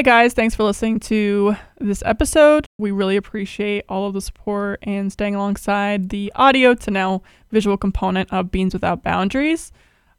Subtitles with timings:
[0.00, 0.32] Hi, guys.
[0.32, 2.64] Thanks for listening to this episode.
[2.78, 7.76] We really appreciate all of the support and staying alongside the audio to now visual
[7.76, 9.72] component of Beans Without Boundaries.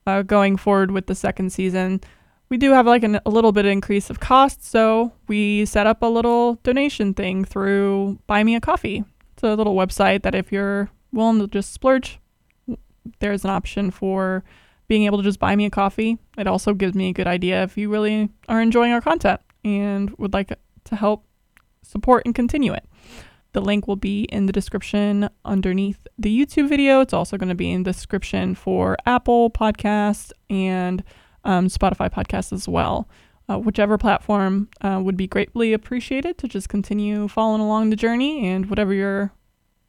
[0.05, 1.99] Uh, going forward with the second season,
[2.49, 5.87] we do have like an, a little bit of increase of cost, so we set
[5.87, 9.03] up a little donation thing through Buy Me a Coffee.
[9.33, 12.19] It's a little website that if you're willing to just splurge,
[13.17, 14.43] there's an option for
[14.87, 16.19] being able to just buy me a coffee.
[16.37, 20.11] It also gives me a good idea if you really are enjoying our content and
[20.17, 21.25] would like to help
[21.83, 22.85] support and continue it.
[23.53, 27.01] The link will be in the description underneath the YouTube video.
[27.01, 31.03] It's also going to be in the description for Apple Podcasts and
[31.43, 33.09] um, Spotify Podcasts as well.
[33.49, 38.47] Uh, whichever platform uh, would be greatly appreciated to just continue following along the journey
[38.47, 39.33] and whatever you're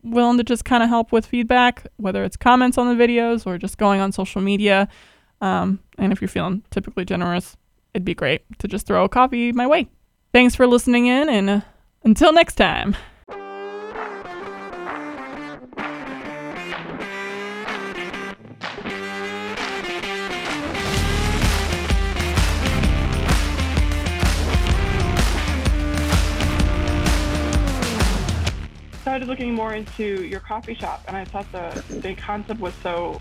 [0.02, 3.58] willing to just kind of help with feedback, whether it's comments on the videos or
[3.58, 4.88] just going on social media.
[5.40, 7.56] Um, and if you're feeling typically generous,
[7.94, 9.88] it'd be great to just throw a coffee my way.
[10.32, 11.62] Thanks for listening in, and
[12.04, 12.96] until next time.
[29.02, 33.20] started looking more into your coffee shop, and I thought the the concept was so,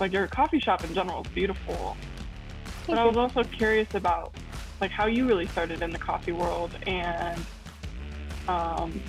[0.00, 1.94] like your coffee shop in general is beautiful.
[2.86, 4.34] But I was also curious about
[4.80, 7.40] like how you really started in the coffee world, and
[8.48, 9.00] um,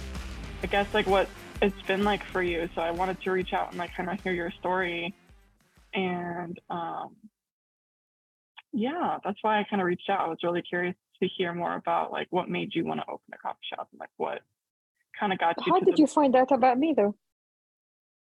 [0.63, 1.29] I guess like what
[1.61, 2.69] it's been like for you.
[2.75, 5.13] So I wanted to reach out and like kind of hear your story,
[5.93, 7.15] and um,
[8.73, 10.21] yeah, that's why I kind of reached out.
[10.21, 13.25] I was really curious to hear more about like what made you want to open
[13.33, 14.41] a coffee shop and like what
[15.19, 15.73] kind of got you.
[15.73, 16.01] How did the...
[16.01, 17.15] you find out about me though?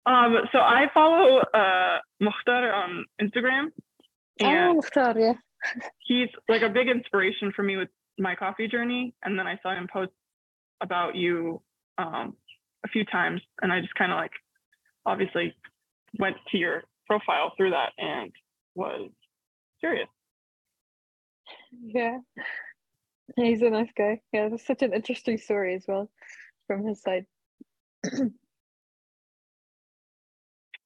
[0.05, 3.67] Um, so I follow uh Mokhtar on Instagram.
[4.39, 5.33] And oh, yeah.
[5.99, 9.13] he's like a big inspiration for me with my coffee journey.
[9.23, 10.11] And then I saw him post
[10.81, 11.61] about you
[11.97, 12.35] um
[12.83, 14.31] a few times, and I just kind of like
[15.05, 15.55] obviously
[16.19, 18.31] went to your profile through that and
[18.75, 19.09] was
[19.79, 20.07] curious.
[21.81, 22.19] Yeah.
[23.35, 24.21] He's a nice guy.
[24.33, 26.09] Yeah, it's such an interesting story as well
[26.67, 27.25] from his side.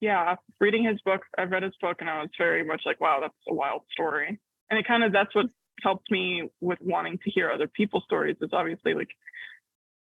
[0.01, 3.19] yeah, reading his book, I've read his book and I was very much like, wow,
[3.21, 4.39] that's a wild story.
[4.69, 5.45] And it kind of that's what
[5.81, 9.09] helped me with wanting to hear other people's stories is obviously like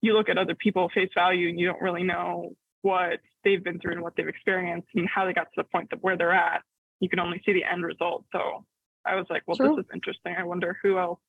[0.00, 2.50] you look at other people face value and you don't really know
[2.82, 5.92] what they've been through and what they've experienced and how they got to the point
[5.92, 6.62] of where they're at.
[7.00, 8.24] You can only see the end result.
[8.32, 8.64] So
[9.06, 10.34] I was like, well, this is interesting.
[10.38, 11.20] I wonder who else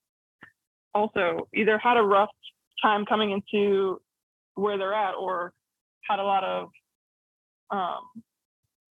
[0.93, 2.29] also either had a rough
[2.81, 4.01] time coming into
[4.55, 5.53] where they're at or
[6.09, 6.69] had a lot of
[7.71, 8.23] um,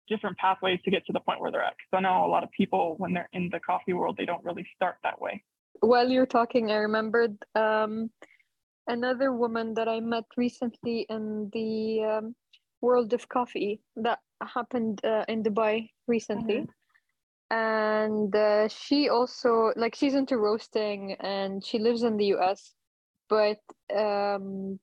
[0.09, 1.75] different pathways to get to the point where they're at.
[1.77, 4.43] Because I know a lot of people, when they're in the coffee world, they don't
[4.43, 5.43] really start that way.
[5.81, 8.09] While you're talking, I remembered um,
[8.87, 12.35] another woman that I met recently in the um,
[12.81, 16.55] world of coffee that happened uh, in Dubai recently.
[16.55, 16.71] Mm-hmm
[17.51, 22.73] and uh, she also like she's into roasting and she lives in the us
[23.27, 23.59] but
[23.95, 24.79] um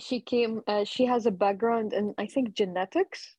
[0.00, 3.36] she came uh, she has a background in i think genetics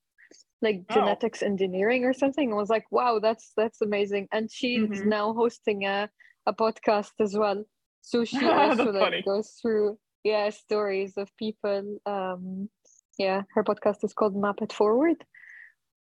[0.63, 0.94] like oh.
[0.96, 4.28] genetics engineering or something I was like wow that's that's amazing.
[4.31, 5.09] And she's mm-hmm.
[5.09, 6.09] now hosting a,
[6.47, 7.63] a podcast as well.
[8.01, 9.22] So she also like funny.
[9.22, 12.69] goes through yeah stories of people um
[13.18, 15.23] yeah her podcast is called map it forward.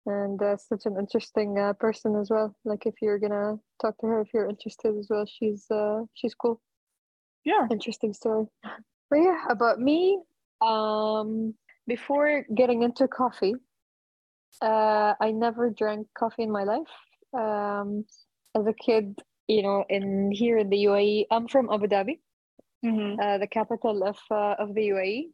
[0.08, 2.56] And uh, such an interesting uh, person as well.
[2.66, 6.36] Like if you're gonna talk to her if you're interested as well she's uh she's
[6.36, 6.62] cool.
[7.44, 7.68] Yeah.
[7.70, 8.46] Interesting story.
[9.10, 10.22] But yeah about me
[10.62, 11.54] um,
[11.88, 13.56] before getting into coffee,
[14.62, 16.92] uh, I never drank coffee in my life.
[17.34, 18.06] Um,
[18.56, 22.20] as a kid, you know, in here in the UAE, I'm from Abu Dhabi,
[22.86, 23.20] mm-hmm.
[23.20, 25.30] uh, the capital of uh, of the UAE,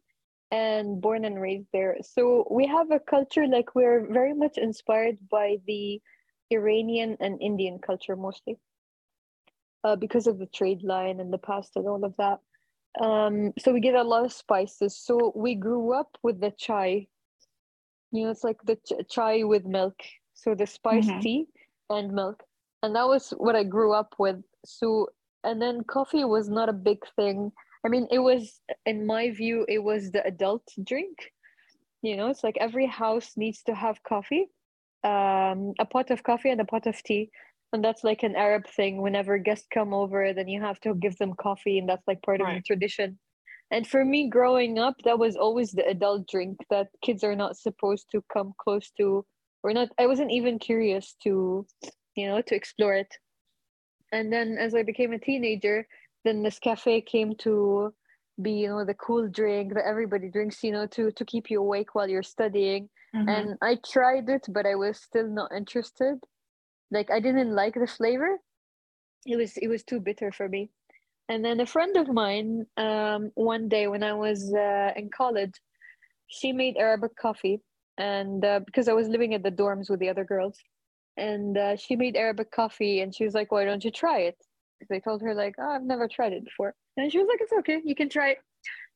[0.50, 1.96] and born and raised there.
[2.02, 6.00] So we have a culture like we're very much inspired by the
[6.50, 8.56] Iranian and Indian culture mostly,
[9.84, 12.38] uh, because of the trade line and the past and all of that
[13.00, 17.06] um so we get a lot of spices so we grew up with the chai
[18.12, 19.94] you know it's like the ch- chai with milk.
[20.34, 21.20] So the spiced mm-hmm.
[21.20, 21.46] tea
[21.90, 22.42] and milk.
[22.82, 24.36] And that was what i grew up with.
[24.64, 25.08] So
[25.44, 27.52] and then coffee was not a big thing.
[27.84, 31.32] I mean it was in my view it was the adult drink.
[32.02, 34.46] You know it's like every house needs to have coffee
[35.04, 37.30] um a pot of coffee and a pot of tea.
[37.72, 39.02] And that's like an arab thing.
[39.02, 41.78] Whenever guests come over then you have to give them coffee.
[41.78, 42.56] And that's like part right.
[42.56, 43.18] of the tradition
[43.70, 47.56] and for me growing up that was always the adult drink that kids are not
[47.56, 49.24] supposed to come close to.
[49.64, 51.66] Or not i wasn't even curious to
[52.14, 53.12] you know to explore it.
[54.12, 55.86] And then as i became a teenager
[56.24, 57.92] then this cafe came to
[58.40, 61.60] be you know the cool drink that everybody drinks you know to to keep you
[61.60, 62.88] awake while you're studying.
[63.14, 63.28] Mhm.
[63.34, 66.16] and i tried it but i was still not interested.
[66.90, 68.38] Like i didn't like the flavor.
[69.26, 70.70] It was it was too bitter for me
[71.28, 75.52] and then a friend of mine um one day when i was uh, in college
[76.28, 77.60] she made arabic coffee.
[77.96, 80.56] And uh, because i was living at the dorms with the other girls.
[81.16, 84.36] And uh, she made arabic coffee and she was like why don't you try it?
[84.88, 86.74] They told her like oh, i've never tried it before.
[86.96, 87.80] And she was like it's okay.
[87.84, 88.38] You can try it.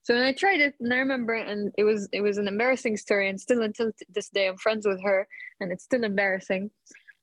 [0.04, 3.28] So i tried it and i remember and it was it was an embarrassing story
[3.28, 5.26] and still until this day i'm friends with her
[5.60, 6.70] and it's still embarrassing.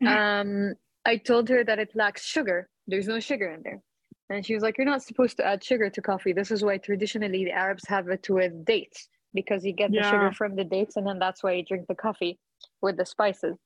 [0.06, 0.74] Um
[1.06, 2.70] i told her that it lacks sugar.
[2.88, 3.82] There's no sugar in there
[4.30, 6.78] and she was like you're not supposed to add sugar to coffee this is why
[6.78, 10.96] traditionally the arabs have it with dates because you get the sugar from the dates
[10.96, 12.40] and then that's why you drink the coffee
[12.82, 13.58] with the spices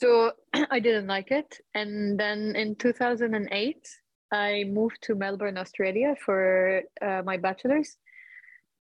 [0.00, 0.32] so
[0.70, 1.60] I didn't like it.
[1.74, 3.88] And then in 2008,
[4.32, 7.96] I moved to Melbourne, Australia for uh, my bachelor's.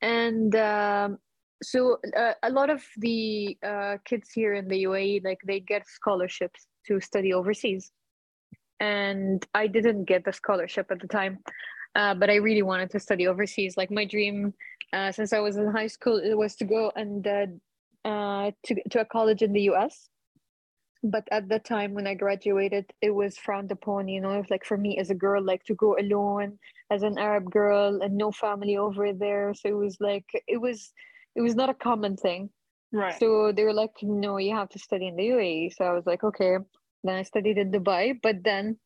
[0.00, 1.18] And um,
[1.62, 5.88] so uh, a lot of the uh, kids here in the UAE, like they get
[5.88, 7.90] scholarships to study overseas.
[8.80, 11.38] And I didn't get the scholarship at the time,
[11.94, 13.76] uh, but I really wanted to study overseas.
[13.76, 14.54] Like my dream,
[14.92, 17.46] uh, since I was in high school, it was to go and uh,
[18.08, 20.08] uh, to to a college in the US
[21.02, 24.76] but at the time when I graduated, it was frowned upon, you know, like for
[24.76, 26.58] me as a girl, like to go alone
[26.90, 29.54] as an Arab girl and no family over there.
[29.54, 30.92] So it was like it was
[31.36, 32.50] it was not a common thing.
[32.92, 33.18] Right.
[33.18, 35.74] So they were like, no, you have to study in the UAE.
[35.76, 36.56] So I was like, okay.
[37.04, 38.78] Then I studied in Dubai, but then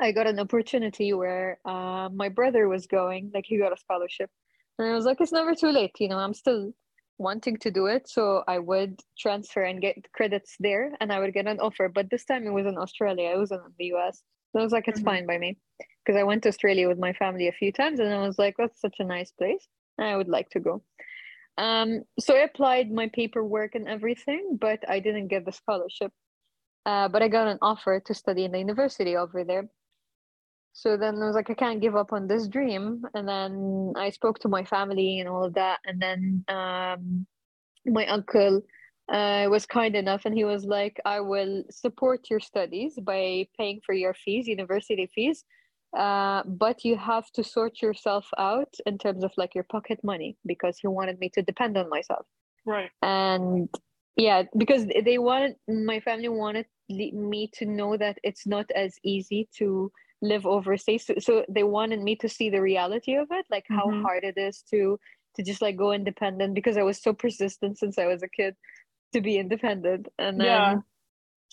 [0.00, 4.30] I got an opportunity where uh, my brother was going, like he got a scholarship.
[4.78, 6.72] And I was like, it's never too late, you know, I'm still
[7.18, 8.08] wanting to do it.
[8.08, 11.88] So I would transfer and get credits there and I would get an offer.
[11.88, 14.22] But this time it was in Australia, it wasn't in the US.
[14.52, 15.04] So I was like, it's Mhm.
[15.04, 15.58] fine by me.
[16.04, 18.56] Because I went to Australia with my family a few times and I was like,
[18.58, 19.66] that's such a nice place.
[19.98, 20.82] I would like to go.
[21.58, 26.12] Um, so I applied my paperwork and everything, but I didn't get the scholarship.
[26.86, 29.68] Uh, but I got an offer to study in the university over there.
[30.72, 33.02] So then I was like, I can't give up on this dream.
[33.14, 35.80] And then I spoke to my family and all of that.
[35.84, 37.26] And then um,
[37.84, 38.62] my uncle
[39.10, 43.80] uh, was kind enough and he was like, I will support your studies by paying
[43.84, 45.44] for your fees, university fees.
[45.96, 50.36] Uh, but you have to sort yourself out in terms of like your pocket money
[50.46, 52.26] because he wanted me to depend on myself
[52.66, 52.90] Right.
[53.00, 53.68] and
[54.16, 59.48] yeah because they wanted my family wanted me to know that it's not as easy
[59.56, 59.90] to
[60.22, 63.90] live overseas so, so they wanted me to see the reality of it like how
[63.90, 64.02] Mhm.
[64.02, 64.98] hard it is to
[65.36, 68.56] to just like go independent because i was so persistent since i was a kid
[69.12, 70.80] to be independent and then Yeah.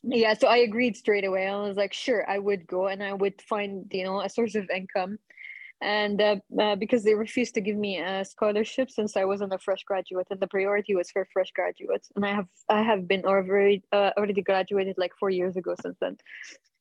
[0.03, 3.13] yeah so i agreed straight away i was like sure i would go and i
[3.13, 5.17] would find you know a source of income
[5.83, 9.59] and uh, uh, because they refused to give me a scholarship since I wasn't a
[9.59, 13.25] fresh graduate, and the priority was for fresh graduates, and I have I have been
[13.25, 16.17] already uh, already graduated like four years ago since then.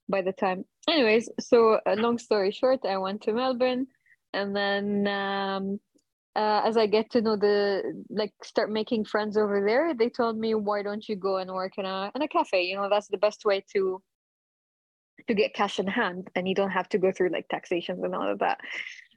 [0.08, 3.88] By the time, anyways, so uh, long story short, I went to Melbourne,
[4.32, 5.80] and then um,
[6.36, 10.38] uh, as I get to know the like start making friends over there, they told
[10.38, 12.62] me why don't you go and work in a in a cafe?
[12.62, 14.00] You know that's the best way to
[15.28, 18.14] to get cash in hand and you don't have to go through like taxations and
[18.14, 18.60] all of that.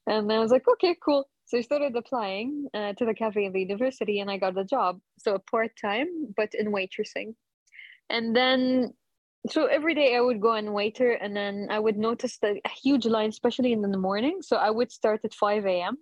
[0.08, 1.28] And I was like, okay, cool.
[1.46, 4.64] So I started applying uh, to the cafe in the university and I got the
[4.64, 5.00] job.
[5.20, 7.36] So part time, but in waitressing.
[8.10, 8.94] And then,
[9.50, 12.70] so every day I would go and waiter and then I would notice the a
[12.70, 14.40] huge line, especially in the morning.
[14.42, 15.98] So I would start at 5 a.m.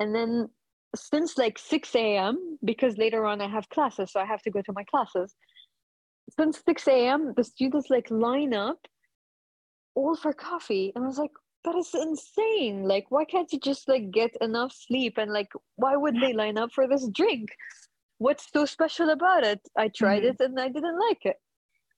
[0.00, 0.48] And then
[0.94, 4.62] since like 6 a.m., because later on I have classes, so I have to go
[4.62, 5.34] to my classes.
[6.38, 8.78] Since 6 a.m., the students like line up
[9.98, 10.92] all for coffee.
[10.94, 11.32] And I was like,
[11.64, 12.84] that is insane.
[12.84, 15.18] Like, why can't you just like get enough sleep?
[15.18, 17.48] And like, why would they line up for this drink?
[18.18, 19.60] What's so special about it?
[19.76, 20.30] I tried Mhm.
[20.30, 21.38] it and I didn't like it.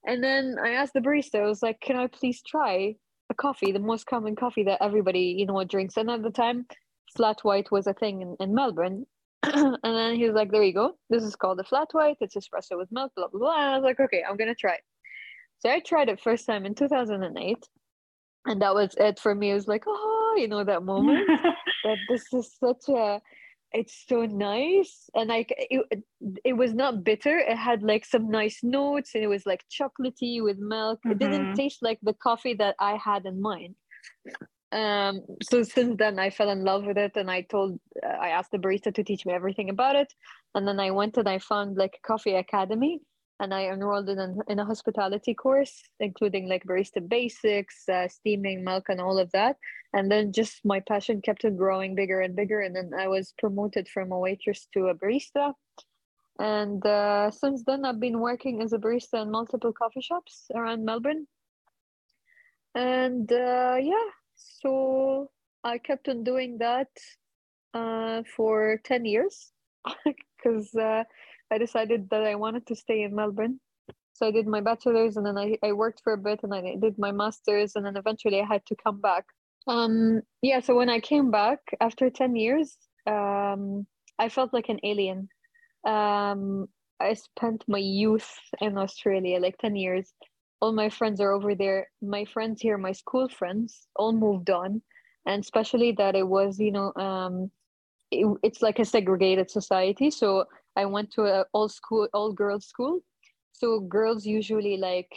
[0.07, 2.97] And then I asked the barista, I was like, can I please try
[3.29, 5.99] a coffee, the most common coffee that everybody, you know, drinks?
[5.99, 6.67] And at the time,
[7.17, 9.07] flat white was a thing in, in Melbourne.
[9.43, 10.97] and then he was like, there you go.
[11.11, 12.17] This is called a flat white.
[12.21, 13.57] It's espresso with milk, blah, blah, blah.
[13.61, 14.85] And I was like, okay, I'm going to try it.
[15.61, 17.69] So I tried it first time in 2008
[18.47, 19.51] and that was it for me.
[19.51, 21.29] It was like oh you know that moment
[21.85, 23.21] that this is such a
[23.73, 25.09] it's so nice.
[25.15, 26.05] And like it,
[26.45, 27.39] it was not bitter.
[27.39, 30.99] It had like some nice notes and it was like chocolatey with milk.
[31.09, 31.55] It didn't Mhm.
[31.55, 33.77] taste like the coffee that i had in mind.
[34.73, 38.29] Um so since then i fell in love with it and i told uh, i
[38.29, 40.13] asked the barista to teach me everything about it.
[40.55, 43.01] And then i went and i found like a coffee academy
[43.41, 48.63] and I enrolled in a, in a hospitality course, including like barista basics, uh, steaming
[48.63, 49.57] milk, and all of that.
[49.95, 52.61] And then just my passion kept on growing bigger and bigger.
[52.61, 55.55] And then I was promoted from a waitress to a barista.
[56.39, 60.85] And uh, since then, I've been working as a barista in multiple coffee shops around
[60.85, 61.27] Melbourne.
[62.75, 65.31] And uh, yeah, so
[65.65, 66.89] I kept on doing that
[67.73, 69.51] uh, for 10 years
[70.05, 71.05] because uh,
[71.51, 73.61] I decided that I wanted to stay in Melbourne.
[74.13, 76.77] So I did my bachelor's and then I, I worked for a bit and I
[76.77, 79.25] did my master's and then eventually I had to come back.
[79.67, 82.77] Um, yeah, so when I came back after 10 years,
[83.07, 83.87] um,
[84.19, 85.29] I felt like an alien.
[85.87, 86.69] Um,
[87.01, 88.31] I spent my youth
[88.61, 90.13] in Australia, like 10 years.
[90.61, 91.89] All my friends are over there.
[92.03, 94.83] My friends here, my school friends, all moved on.
[95.27, 97.51] And especially that it was, you know, um,
[98.11, 100.11] it, it's like a segregated society.
[100.11, 100.45] So
[100.77, 103.01] I went to a all school, all girls school.
[103.53, 105.11] So girls usually like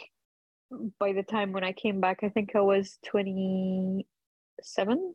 [0.98, 5.14] by the time when I came back, I think I was 27.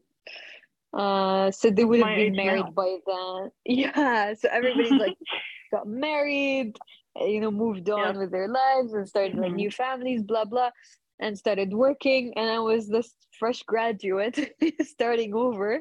[0.92, 2.72] Uh, so they would have been married now.
[2.72, 3.52] by then.
[3.66, 4.34] Yeah.
[4.34, 5.18] So everybody's like
[5.72, 6.78] got married,
[7.16, 8.20] you know, moved on yeah.
[8.20, 9.44] with their lives and started mm-hmm.
[9.44, 10.72] like new families, blah, blah,
[11.20, 12.34] and started working.
[12.36, 15.80] And I was this fresh graduate starting over.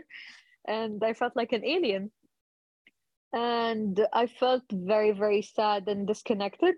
[0.67, 2.11] And I felt like an alien
[3.33, 6.75] and I felt very, very sad and disconnected.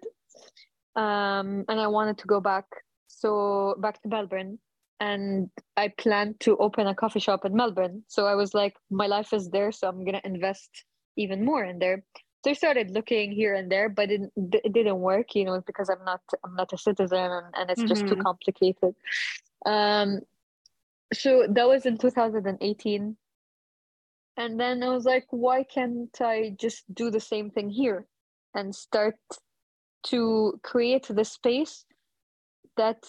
[0.97, 2.65] Um, and I wanted to go back.
[3.07, 4.59] So back to Melbourne.
[4.99, 8.03] And I planned to open a coffee shop in Melbourne.
[8.09, 10.85] So I was like, my life is there, so I'm gonna invest
[11.17, 12.03] even more in there.
[12.45, 15.89] So I started looking here and there, but it, it didn't work, you know, because
[15.89, 17.89] I'm not I'm not a citizen and, and it's mm-hmm.
[17.89, 18.23] just too mm-hmm.
[18.23, 18.95] complicated.
[19.65, 20.21] Um,
[21.13, 23.17] so that was in 2018
[24.37, 28.07] and then i was like why can't i just do the same thing here
[28.55, 29.17] and start
[30.03, 31.85] to create the space
[32.77, 33.05] that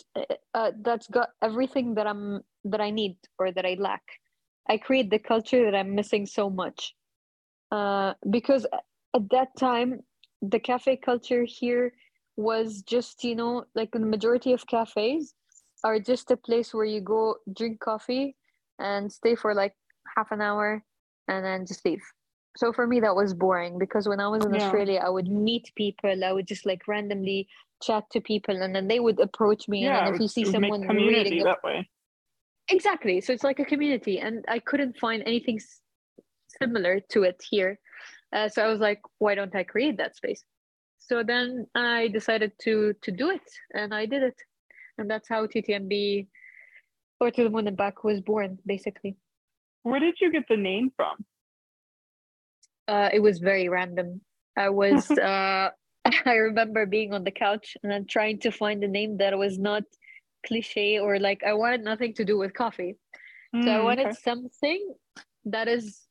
[0.53, 4.03] uh, that's got everything that i'm that i need or that i lack.
[4.69, 6.93] I create the culture that i'm missing so much.
[7.71, 8.65] Uh, because
[9.15, 10.01] at that time
[10.41, 11.93] the cafe culture here
[12.35, 15.33] was just you know like the majority of cafes
[15.83, 18.35] are just a place where you go drink coffee
[18.79, 19.73] and stay for like
[20.15, 20.83] half an hour
[21.27, 22.01] and then just leave.
[22.57, 24.65] So for me, that was boring because when I was in yeah.
[24.65, 26.23] Australia, I would meet people.
[26.23, 27.47] I would just like randomly
[27.81, 29.85] chat to people, and then they would approach me.
[29.85, 31.89] Yeah, and if you see someone reading that way,
[32.69, 33.21] exactly.
[33.21, 35.79] So it's like a community, and I couldn't find anything s-
[36.61, 37.79] similar to it here.
[38.33, 40.43] Uh, so I was like, why don't I create that space?
[40.99, 44.39] So then I decided to to do it, and I did it,
[44.97, 46.27] and that's how TTMB
[47.21, 49.15] or to the moon and back was born, basically.
[49.83, 51.25] Where did you get the name from?
[52.87, 54.21] Uh, it was very random.
[54.57, 55.69] I was uh,
[56.25, 59.57] I remember being on the couch and then trying to find a name that was
[59.59, 59.83] not
[60.45, 62.95] cliche or like I wanted nothing to do with coffee.
[63.55, 64.17] Mm, so I mm, wanted okay.
[64.23, 64.95] something
[65.45, 66.07] that is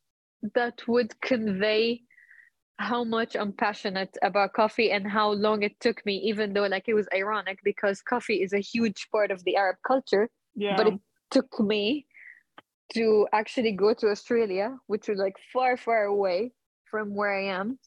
[0.54, 2.02] that would convey
[2.78, 6.88] how much I'm passionate about coffee and how long it took me, even though like
[6.88, 10.30] it was ironic because coffee is a huge part of the Arab culture.
[10.54, 10.76] Yeah.
[10.76, 11.00] But it
[11.30, 12.06] took me
[12.94, 16.52] to actually go to Australia, which was like far, far away
[16.90, 17.78] from where I am,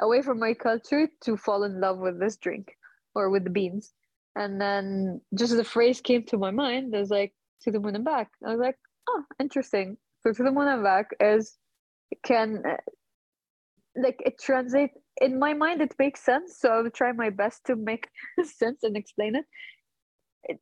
[0.00, 2.74] away from my culture, to fall in love with this drink
[3.14, 3.92] or with the beans.
[4.36, 6.94] And then just the phrase came to my mind.
[6.94, 8.28] I was like, to the moon and back.
[8.44, 8.78] I was like,
[9.08, 9.96] oh, interesting.
[10.22, 11.56] So to the moon and back is
[12.24, 12.76] can uh,
[13.96, 14.90] like it translate
[15.20, 18.08] in my mind it makes sense so i will try my best to make
[18.44, 19.44] sense and explain it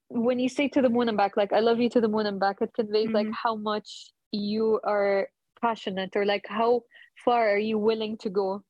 [0.09, 2.27] when you say to the moon and back like i love you to the moon
[2.27, 3.15] and back it conveys mm-hmm.
[3.15, 5.29] like how much you are
[5.61, 6.83] passionate or like how
[7.25, 8.63] far are you willing to go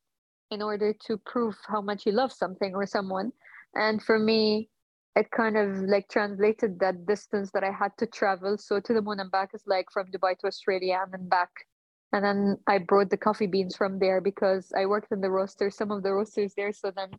[0.50, 3.33] in order to prove how much you love something or someone.
[3.75, 4.71] And for me
[5.17, 8.57] it kind of like translated that distance that i had to travel.
[8.57, 11.50] So to the moon and back is like from dubai to australia and then back.
[12.12, 15.71] And then i brought the coffee beans from there because i worked in the roaster
[15.71, 16.73] some of the roasters there.
[16.73, 17.11] So then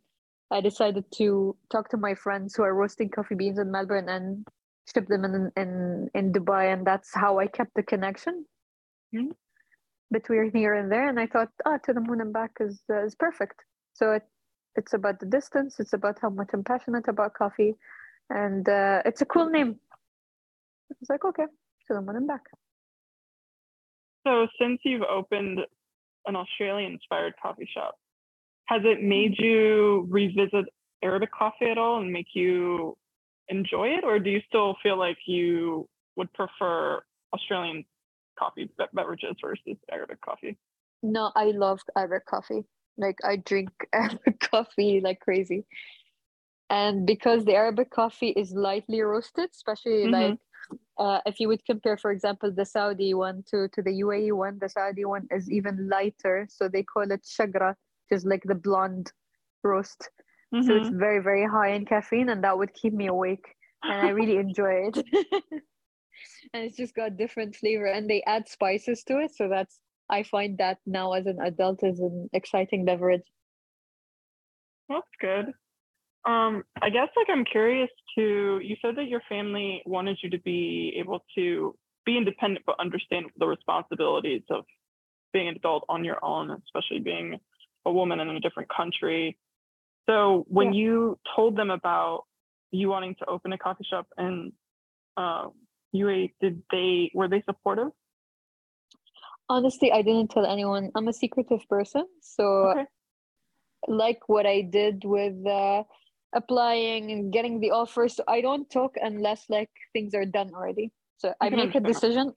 [0.50, 4.46] I decided to talk to my friends who are roasting coffee beans in Melbourne and
[4.92, 8.44] ship them in in, in Dubai, and that's how I kept the connection
[9.14, 9.30] mm-hmm.
[10.12, 11.08] between here and there.
[11.08, 13.60] And I thought, ah, oh, to the moon and back is uh, is perfect.
[13.94, 14.22] So it
[14.76, 15.78] it's about the distance.
[15.78, 17.74] It's about how much I'm passionate about coffee,
[18.28, 19.78] and uh, it's a cool name.
[21.00, 21.46] It's like okay,
[21.86, 22.42] to the moon and back.
[24.26, 25.60] So since you've opened
[26.26, 27.94] an Australian inspired coffee shop,
[28.70, 30.66] has it made you revisit
[31.02, 32.96] Arabic coffee at all and make you
[33.48, 37.02] enjoy it, or do you still feel like you would prefer
[37.34, 37.84] Australian
[38.38, 40.56] coffee beverages versus Arabic coffee?
[41.02, 42.64] No, I love Arabic coffee.
[42.96, 45.64] Like I drink Arabic coffee like crazy.
[46.70, 50.12] and because the Arabic coffee is lightly roasted, especially Mhm.
[50.12, 50.38] like
[50.98, 54.58] uh, if you would compare, for example, the Saudi one to, to the UAE one,
[54.60, 56.46] the Saudi one is even lighter.
[56.50, 57.74] So they call it shagra,
[58.10, 59.12] which is like the blonde
[59.62, 60.10] roast.
[60.60, 60.98] So it's Mhm.
[60.98, 63.56] very, very high in caffeine, and that would keep me awake.
[63.88, 64.98] And I really enjoy it.
[66.52, 69.34] and it's just got different flavor, and they add spices to it.
[69.34, 73.22] So that's, I find that now as an adult is an exciting beverage.
[74.88, 75.46] That's good.
[76.24, 80.38] Um, I guess like I'm curious to you said that your family wanted you to
[80.40, 84.64] be able to be independent but understand the responsibilities of
[85.32, 87.38] being an adult on your own, especially being
[87.86, 89.38] a woman in a different country.
[90.08, 92.24] So when you told them about
[92.70, 94.52] you wanting to open a coffee shop in
[95.16, 95.48] uh,
[95.94, 97.88] UAE, did they were they supportive?
[99.48, 100.90] Honestly, I didn't tell anyone.
[100.94, 102.06] I'm a secretive person.
[102.22, 102.84] So Okay.
[103.88, 105.82] like what I did with uh,
[106.34, 108.16] applying and getting the offers.
[108.16, 110.92] So I don't talk unless like things are done already.
[111.18, 112.32] So I make a decision.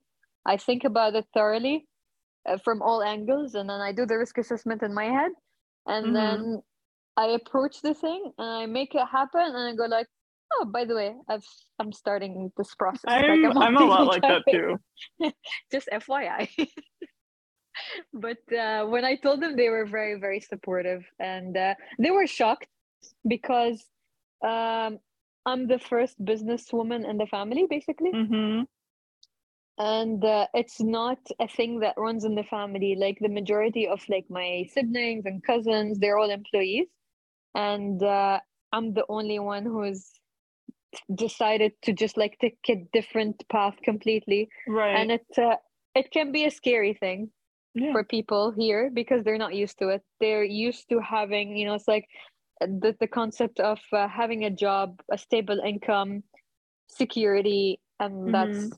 [0.45, 1.87] I think about it thoroughly
[2.47, 5.31] uh, from all angles, and then I do the risk assessment in my head,
[5.85, 6.15] and Mhm.
[6.15, 6.63] then
[7.17, 10.07] I approach the thing and I make it happen, and I go like,
[10.55, 11.45] oh, by the way, I've
[11.79, 13.11] I'm starting this process.
[13.11, 14.79] Like, I'm I'm a lot like that too.
[15.71, 16.49] just FYI.
[18.13, 22.27] but uh, when I told them, they were very, very supportive, and uh, they were
[22.27, 22.67] shocked
[23.27, 23.83] because
[24.43, 24.99] um,
[25.45, 28.61] I'm the first businesswoman in the family, basically, hmm
[29.77, 32.95] and uh, it's not a thing that runs in the family.
[32.97, 36.87] Like the majority of like my siblings and cousins, they're all employees,
[37.55, 38.39] and uh,
[38.71, 40.11] I'm the only one who's
[41.15, 44.95] decided to just like take a different path completely Right.
[44.95, 45.55] and it uh,
[45.95, 47.31] it can be a scary thing
[47.73, 47.91] yeah.
[47.91, 50.01] for people here because they're not used to it.
[50.19, 52.07] They're used to having, you know, it's like
[52.61, 56.23] the, the concept of uh, having a job, a stable income,
[56.87, 58.69] security, and that's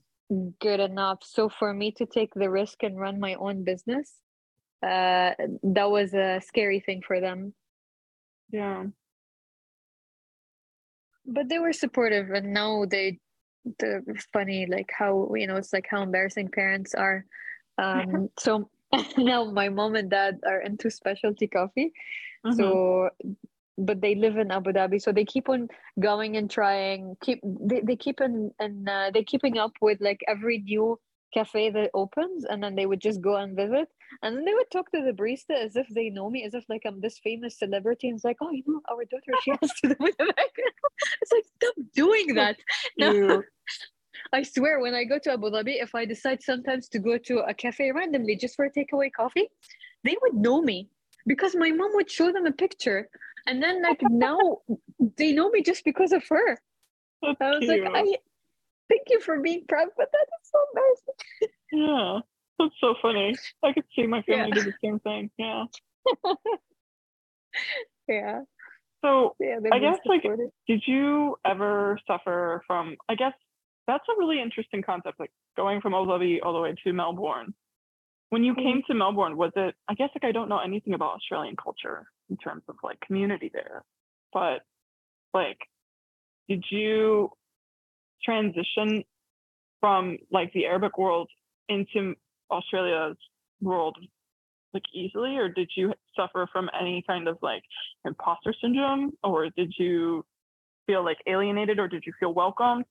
[0.60, 1.20] good enough.
[1.24, 4.14] So for me to take the risk and run my own business,
[4.84, 7.54] uh, that was a scary thing for them.
[8.52, 8.86] yeah.
[11.26, 13.20] But they were supportive, and now they,
[13.80, 17.26] the funny like how you know it's like how embarrassing parents are.
[17.78, 18.70] Um, so
[19.18, 21.94] now my mom and dad are into specialty coffee.
[22.46, 22.58] Mhm.
[22.58, 23.10] so
[23.78, 25.68] but they live in abu dhabi so they keep on
[26.00, 30.22] going and trying keep they, they keep in and uh, they're keeping up with like
[30.28, 30.98] every new
[31.36, 33.88] cafe that opens and then they would just go and visit.
[34.22, 36.64] And then they would talk to the barista as if they know me as if
[36.70, 39.72] like i'm this famous celebrity and it's like oh you know our daughter she has
[39.82, 40.78] to do with the background.
[41.22, 42.58] It's like stop doing that.
[42.98, 43.44] No.
[44.34, 47.40] I swear, when I go to Abu Dhabi, if I decide sometimes to go to
[47.52, 49.48] a cafe randomly just for a takeaway coffee,
[50.06, 50.90] they would know me
[51.26, 53.10] because my mom would show them a picture.
[53.48, 54.38] And then, like, now
[55.18, 56.60] they know me just because of her.
[57.22, 57.84] That's I was cute.
[57.84, 58.18] like, I
[58.90, 62.20] thank you for being proud, but that is so nice Yeah.
[62.58, 63.36] That's so funny.
[63.64, 64.56] I could see my family Yeah.
[64.56, 65.30] do the same thing.
[65.38, 65.66] Yeah.
[68.08, 68.42] Yeah.
[69.04, 69.60] So Yeah.
[69.72, 70.24] I guess, like,
[70.68, 73.34] did you ever suffer from I guess
[73.88, 77.54] that's a really interesting concept, like going from Abu Dhabi all the way to Melbourne.
[78.30, 78.62] When you mm-hmm.
[78.62, 82.06] came to Melbourne, was it I guess like I don't know anything about Australian culture
[82.30, 83.84] in terms of like community there,
[84.34, 84.62] but
[85.34, 85.58] like
[86.48, 87.32] did you
[88.24, 89.04] transition
[89.80, 91.30] from like the Arabic world
[91.70, 92.16] into
[92.50, 93.18] Australia's
[93.62, 93.98] world
[94.74, 97.64] like easily or did you suffer from any kind of like
[98.04, 100.24] imposter syndrome or did you
[100.86, 102.84] feel like alienated or did you feel welcome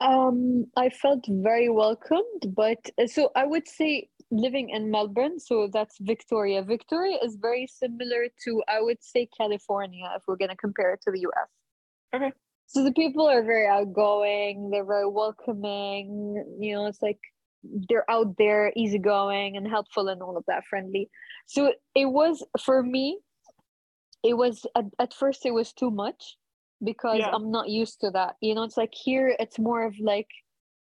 [0.00, 5.68] Um, I felt very welcomed, but uh, so I would say living in Melbourne, so
[5.72, 6.62] that's Victoria.
[6.62, 11.00] Victoria is very similar to, I would say, California, if we're going to compare it
[11.02, 11.48] to the US.
[12.14, 12.32] Okay.
[12.66, 17.18] So the people are very outgoing, they're very welcoming, you know, it's like
[17.88, 21.08] they're out there, easygoing and helpful and all of that, friendly.
[21.46, 23.18] So it was, for me,
[24.22, 26.36] it was, at, at first, it was too much
[26.82, 27.30] because Yeah.
[27.32, 28.36] I'm not used to that.
[28.40, 30.28] You know, it's like here it's more of like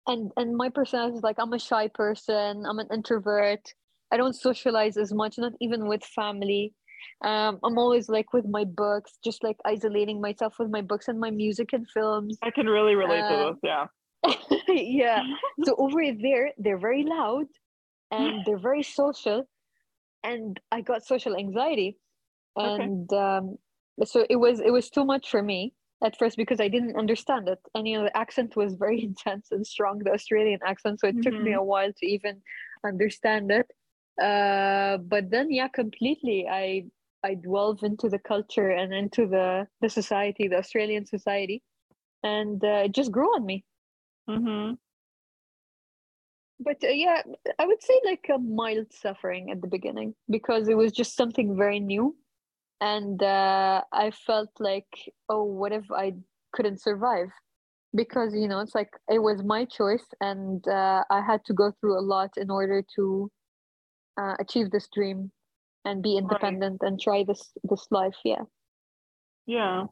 [0.07, 3.73] and and my personality is like I'm a shy person, I'm an introvert.
[4.13, 6.75] I don't socialize as much, not even with family.
[7.23, 11.19] Um, I'm always like with my books, just like isolating myself with my books and
[11.19, 12.39] my music and films.
[12.43, 13.87] i can really relate Uh, to this yeah
[14.69, 15.23] yeah.
[15.65, 17.47] So over there, they're very loud
[18.11, 19.49] and they're very social.
[20.23, 21.99] And I got social anxiety.
[22.59, 22.83] Okay.
[22.85, 23.57] And um,
[24.05, 27.49] so it was it was too much for me at first because I didn't understand
[27.49, 27.61] it.
[27.75, 31.01] And you know, the accent was very intense and strong, the Australian accent.
[31.01, 31.59] So it took me Mhm.
[31.59, 32.43] a while to even
[32.85, 33.71] understand it.
[34.23, 36.47] Uh, but then yeah, completely.
[36.49, 36.85] I
[37.25, 41.63] I delve into the culture and into the the society, the Australian society,
[42.23, 43.65] and uh, it just grew on me.
[44.29, 44.75] Mm-hmm.
[46.61, 47.23] But uh, yeah,
[47.59, 51.57] I would say like a mild suffering at the beginning because it was just something
[51.57, 52.17] very new,
[52.81, 54.89] and uh, I felt like,
[55.29, 56.15] oh, what if I
[56.53, 57.29] couldn't survive?
[57.95, 61.73] Because you know, it's like it was my choice, and uh, I had to go
[61.81, 63.31] through a lot in order to
[64.21, 65.31] uh, achieve this dream
[65.85, 66.89] and be independent right.
[66.89, 68.17] and try this this life.
[68.25, 68.43] Yeah.
[69.47, 69.85] Yeah.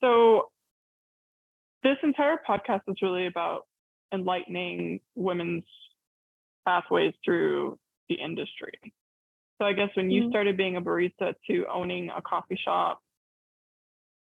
[0.00, 0.48] So
[1.82, 3.66] this entire podcast is really about
[4.12, 5.64] enlightening women's
[6.66, 8.72] pathways through the industry.
[9.60, 10.30] So I guess when you mm-hmm.
[10.30, 13.02] started being a barista to owning a coffee shop,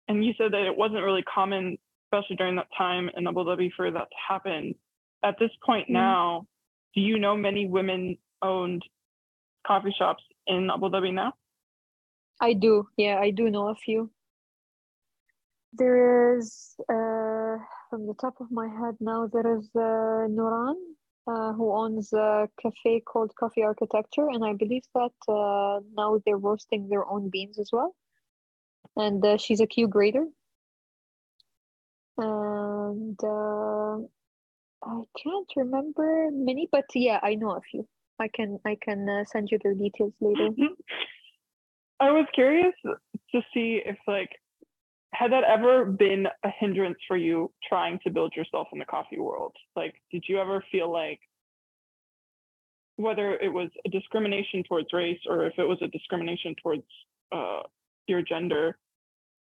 [0.06, 3.70] and you said that it wasn't really common, especially during that time in Abu Dhabi,
[3.76, 4.74] for that to happen.
[5.24, 5.94] At this point mm-hmm.
[5.94, 6.46] now,
[6.94, 8.82] do you know many women owned
[9.66, 11.32] coffee shops in Abu Dhabi now?
[12.40, 12.86] I do.
[12.96, 14.10] Yeah, I do know a few.
[15.72, 17.58] There is, uh,
[17.90, 20.76] from the top of my head now, there is uh, Nuran,
[21.26, 26.36] uh, who owns a cafe called Coffee Architecture, and I believe that uh, now they're
[26.36, 27.94] roasting their own beans as well.
[28.96, 30.26] And uh, she's a Q grader.
[32.16, 33.96] And uh,
[34.84, 37.88] I can't remember many, but yeah, I know a few.
[38.20, 40.50] I can I can uh, send you their details later.
[42.00, 44.30] I was curious to see if like
[45.14, 49.18] had that ever been a hindrance for you trying to build yourself in the coffee
[49.18, 49.54] world?
[49.76, 51.20] Like, did you ever feel like
[52.96, 56.82] whether it was a discrimination towards race or if it was a discrimination towards
[57.32, 57.60] uh,
[58.08, 58.76] your gender,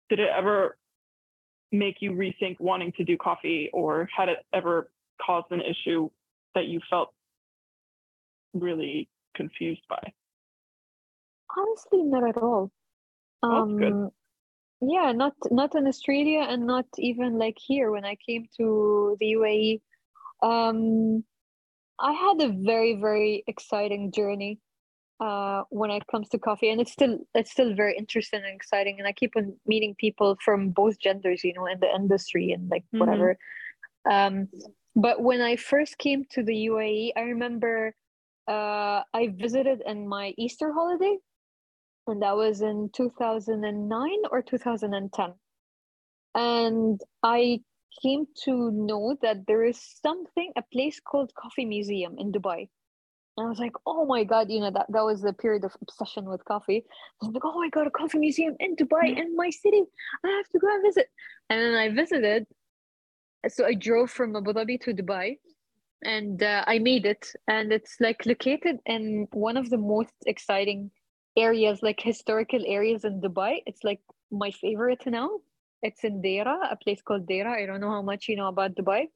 [0.08, 0.78] did it ever
[1.70, 4.90] make you rethink wanting to do coffee or had it ever
[5.24, 6.08] caused an issue
[6.54, 7.12] that you felt
[8.54, 10.12] really confused by?
[11.56, 12.70] Honestly, not at all.
[13.42, 14.10] Um, good.
[14.80, 19.32] Yeah, not not in Australia and not even like here when I came to the
[19.32, 19.80] UAE.
[20.40, 21.24] Um,
[21.98, 24.60] I had a very very exciting journey
[25.20, 28.96] uh, when it comes to coffee, and it's still it's still very interesting and exciting.
[28.98, 32.68] And I keep on meeting people from both genders, you know, in the industry and
[32.70, 33.00] like mm-hmm.
[33.00, 33.36] whatever.
[34.08, 34.48] Um,
[34.94, 37.94] but when I first came to the UAE, I remember
[38.46, 41.18] uh, I visited in my Easter holiday,
[42.08, 45.34] and that was in 2009 or 2010.
[46.34, 47.60] And I
[48.02, 52.68] came to know that there is something, a place called Coffee Museum in Dubai.
[53.36, 55.76] And I was like, oh my God, you know, that, that was the period of
[55.80, 56.84] obsession with coffee.
[57.22, 59.82] I was like, oh my God, a coffee museum in Dubai, in my city.
[60.24, 61.08] I have to go and visit.
[61.48, 62.46] And then I visited.
[63.48, 65.38] So I drove from Abu Dhabi to Dubai
[66.02, 67.32] and uh, I made it.
[67.46, 70.90] And it's like located in one of the most exciting
[71.38, 73.62] areas, like historical areas in Dubai.
[73.66, 75.30] It's like my favorite now.
[75.82, 77.52] It's in Deira, a place called Deira.
[77.52, 79.06] I don't know how much you know about Dubai,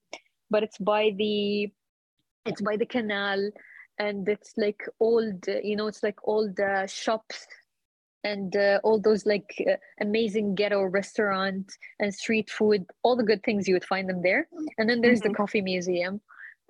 [0.51, 1.73] but it's by the
[2.47, 3.51] it's by the canal
[3.99, 7.47] and it's like old you know it's like old uh, shops
[8.25, 13.43] and uh, all those like uh, amazing ghetto restaurant and street food all the good
[13.43, 15.33] things you would find them there and then there's mm-hmm.
[15.33, 16.21] the coffee museum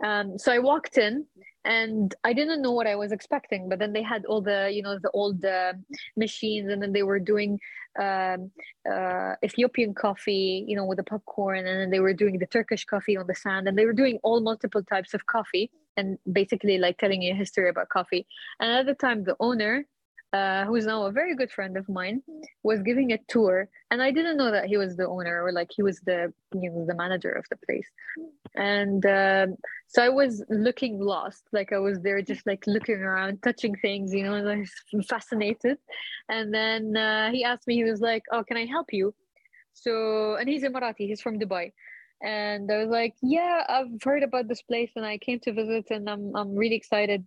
[0.04, 1.26] um, so I walked in
[1.64, 4.82] and I didn't know what I was expecting, but then they had all the, you
[4.82, 5.74] know, the old uh,
[6.16, 7.60] machines and then they were doing
[8.00, 8.50] um,
[8.90, 12.84] uh, Ethiopian coffee, you know, with the popcorn and then they were doing the Turkish
[12.84, 16.78] coffee on the sand and they were doing all multiple types of coffee and basically
[16.78, 18.26] like telling you a history about coffee.
[18.58, 19.86] And at the time, the owner
[20.32, 22.22] uh, who is now a very good friend of mine,
[22.62, 25.70] was giving a tour, and I didn't know that he was the owner or like
[25.74, 27.88] he was the you know the manager of the place,
[28.54, 29.46] and uh,
[29.88, 34.14] so I was looking lost, like I was there just like looking around, touching things,
[34.14, 35.78] you know, and I was fascinated,
[36.28, 39.14] and then uh, he asked me, he was like, "Oh, can I help you?"
[39.74, 41.72] So, and he's Emirati, he's from Dubai.
[42.22, 45.86] And I was like, yeah, I've heard about this place and I came to visit
[45.90, 47.26] and I'm, I'm really excited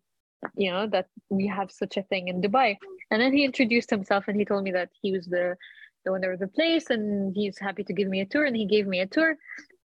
[0.56, 2.78] you know that we have such a thing in dubai.
[3.12, 5.56] And then he introduced himself and he told me that he was the
[6.04, 8.66] the owner of the place and he's happy to give me a tour and he
[8.66, 9.36] gave me a tour.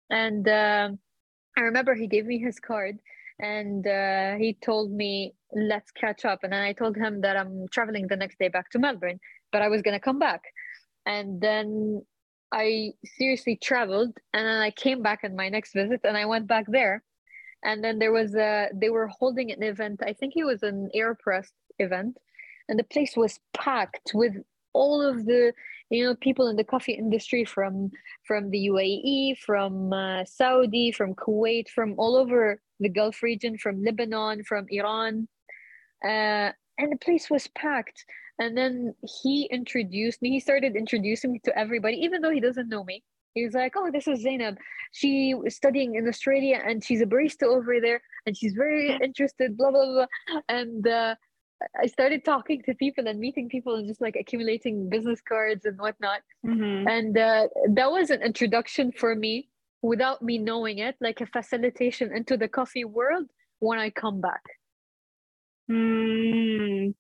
[0.10, 0.90] And uh,
[1.58, 3.00] i remember he gave me his card
[3.40, 6.40] and uh, he told me let's catch up.
[6.44, 9.20] And then i told him that i'm traveling the next day back to melbourne
[9.52, 10.42] but i was going to come back.
[11.06, 12.02] And then
[12.52, 16.48] i seriously traveled and then i came back in my next visit and i went
[16.48, 17.04] back there
[17.64, 20.90] and then there was a they were holding an event i think it was an
[20.96, 21.48] AeroPress
[21.80, 22.18] event
[22.70, 24.34] and the place was packed with
[24.74, 25.54] all of the
[25.90, 27.90] you know people in the coffee industry from
[28.26, 33.84] from the uae from uh, saudi from kuwait from all over the gulf region from
[33.84, 35.28] lebanon from iran
[36.06, 38.06] uh, and the place was packed.
[38.40, 40.30] And then he introduced me.
[40.30, 43.04] He started introducing me to everybody, even though he doesn't know me.
[43.38, 44.56] He was like, "Oh, this is Zainab.
[44.92, 49.58] She was studying in Australia, and she's a barista over there, and she's very interested."
[49.58, 50.42] Blah blah blah.
[50.50, 51.16] And uh,
[51.84, 55.78] I started talking to people and meeting people and just like accumulating business cards and
[55.78, 56.22] whatnot.
[56.46, 56.88] Mm-hmm.
[56.88, 59.50] And uh, that was an introduction for me
[59.82, 63.28] without me knowing it, like a facilitation into the coffee world
[63.60, 64.44] when I come back.
[65.70, 66.94] Mm.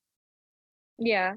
[0.99, 1.35] Yeah.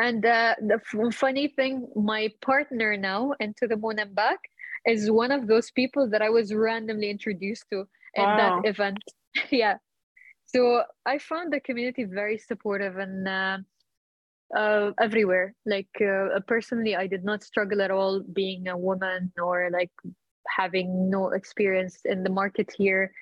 [0.00, 4.38] And uh, the f- funny thing, my partner now into the Moon and Back
[4.86, 8.36] is one of those people that I was randomly introduced to in Wow.
[8.36, 8.98] that event.
[9.50, 9.76] yeah.
[10.46, 13.58] So I found the community very supportive and uh,
[14.56, 15.54] uh, everywhere.
[15.66, 19.92] Like uh, personally, I did not struggle at all being a woman or like
[20.48, 23.12] having no experience in the market here.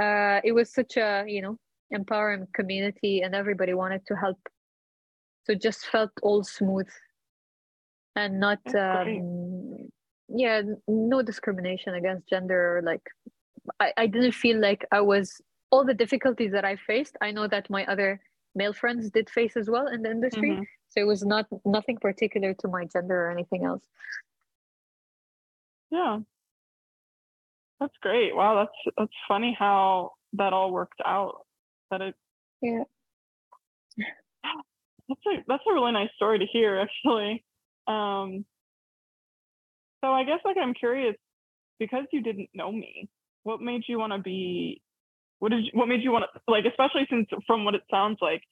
[0.00, 1.58] Uh, it was such a you know
[1.90, 4.38] empowering community, and everybody wanted to help.
[5.44, 6.88] So it just felt all smooth,
[8.16, 9.90] and not um,
[10.28, 13.02] yeah, no discrimination against gender or like
[13.80, 17.16] I, I didn't feel like I was all the difficulties that I faced.
[17.20, 18.20] I know that my other
[18.54, 20.50] male friends did face as well in the industry.
[20.50, 20.66] Mhm.
[20.88, 23.84] So it was not nothing particular to my gender or anything else.
[25.90, 26.20] Yeah.
[27.78, 28.34] That's great.
[28.34, 31.46] Wow, that's that's funny how that all worked out.
[31.90, 32.14] That it
[32.60, 32.84] Yeah.
[35.10, 37.44] That's a that's a really nice story to hear actually.
[37.86, 38.44] Um
[40.02, 41.16] so I guess like I'm curious
[41.78, 43.08] because you didn't know me,
[43.42, 44.80] what made you want to be
[45.38, 48.18] what did you, what made you want to like especially since from what it sounds
[48.20, 48.42] like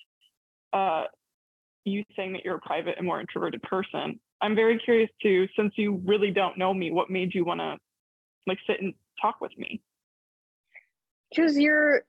[0.73, 1.05] uh
[1.85, 4.21] you saying that you're a private and more introverted person.
[4.41, 7.77] I'm very curious to since you really don't know me, what made you want to
[8.47, 9.81] like sit and talk with me?
[11.31, 12.03] Because you're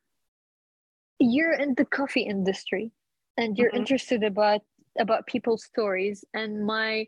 [1.20, 2.92] you're in the coffee industry
[3.40, 3.82] and you're Mhm.
[3.82, 4.62] interested about
[5.00, 6.26] about people's stories.
[6.36, 7.08] And my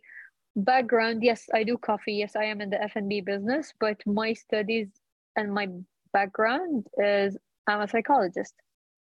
[0.55, 2.15] background yes i do coffee.
[2.23, 4.89] Yes i am in the f&b business but my studies
[5.37, 5.67] and my
[6.13, 8.55] background is i'm a psychologist.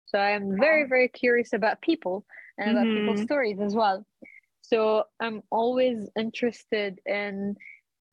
[0.07, 2.27] So i am very very curious about people
[2.59, 3.29] and about people's Mhm.
[3.29, 4.07] stories as well.
[4.63, 7.57] So i'm always interested in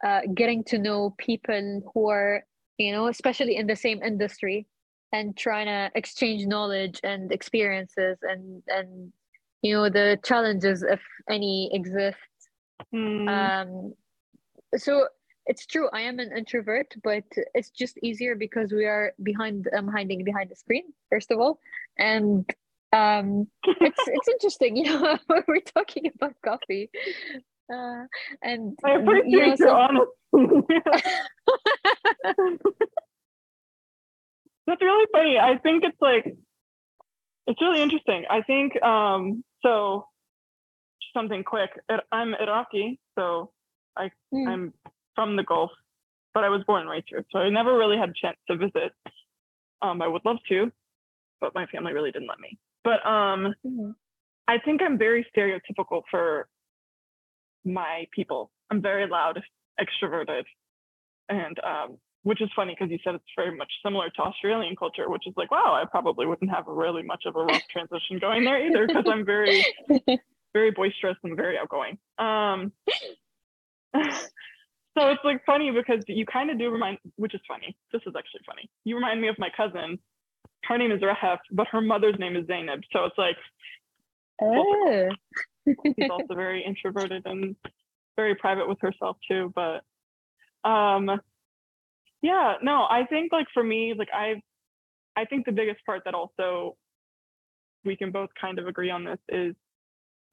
[0.05, 2.43] uh, getting to know people who are
[2.77, 4.67] you know especially in the same industry
[5.11, 9.11] and trying to exchange knowledge and experiences and and
[9.61, 12.17] you know the challenges if any exist
[12.91, 13.27] Hmm.
[13.29, 13.93] um
[14.77, 15.07] so
[15.45, 19.87] it's true i am an introvert but it's just easier because we are behind i'm
[19.87, 21.59] hiding behind the screen first of all
[21.97, 22.49] and
[22.93, 23.47] um
[23.81, 26.89] it's it's interesting you know we're talking about coffee
[27.73, 28.03] uh
[28.43, 30.11] and I appreciate you know your some- honesty.
[34.67, 35.37] That's really funny.
[35.39, 36.25] I think it's like
[37.47, 38.25] it's really interesting.
[38.29, 40.07] I think um so
[41.13, 41.71] something quick.
[42.11, 43.51] I'm Iraqi, so
[44.31, 44.47] Hmm.
[44.47, 44.73] I'm
[45.15, 45.71] from the Gulf,
[46.33, 48.93] but I was born right here, so I never really had a chance to visit.
[49.81, 50.71] Um, I would love to,
[51.41, 52.57] but my family really didn't let me.
[52.83, 53.95] But um, Mhm.
[54.47, 56.47] I think I'm very stereotypical for
[57.63, 58.51] my people.
[58.69, 59.41] I'm very loud,
[59.79, 60.43] extroverted,
[61.29, 65.09] and um, which is funny because you said it's very much similar to Australian culture,
[65.09, 68.43] which is like, wow, I probably wouldn't have really much of a rough transition going
[68.43, 69.63] there either because I'm very,
[70.53, 71.99] very boisterous and very outgoing.
[72.17, 72.71] Um,
[74.97, 77.77] so it's like funny because you kind of do remind, which is funny.
[77.93, 78.71] This is actually funny.
[78.85, 79.99] You remind me of my cousin.
[80.63, 82.81] Her name is Rahef, but her mother's name is Zainab.
[82.91, 83.37] So it's like
[84.41, 85.09] Oh.
[85.65, 87.55] she's also very introverted and
[88.15, 89.83] very private with herself too but
[90.69, 91.09] um
[92.21, 94.41] yeah no i think like for me like i
[95.15, 96.75] i think the biggest part that also
[97.83, 99.55] we can both kind of agree on this is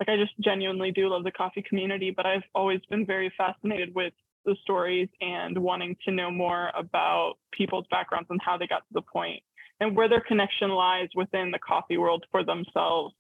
[0.01, 3.95] like i just genuinely do love the coffee community but i've always been very fascinated
[3.95, 4.13] with
[4.45, 8.93] the stories and wanting to know more about people's backgrounds and how they got to
[8.93, 9.43] the point
[9.81, 13.15] and where their connection lies within the coffee world for themselves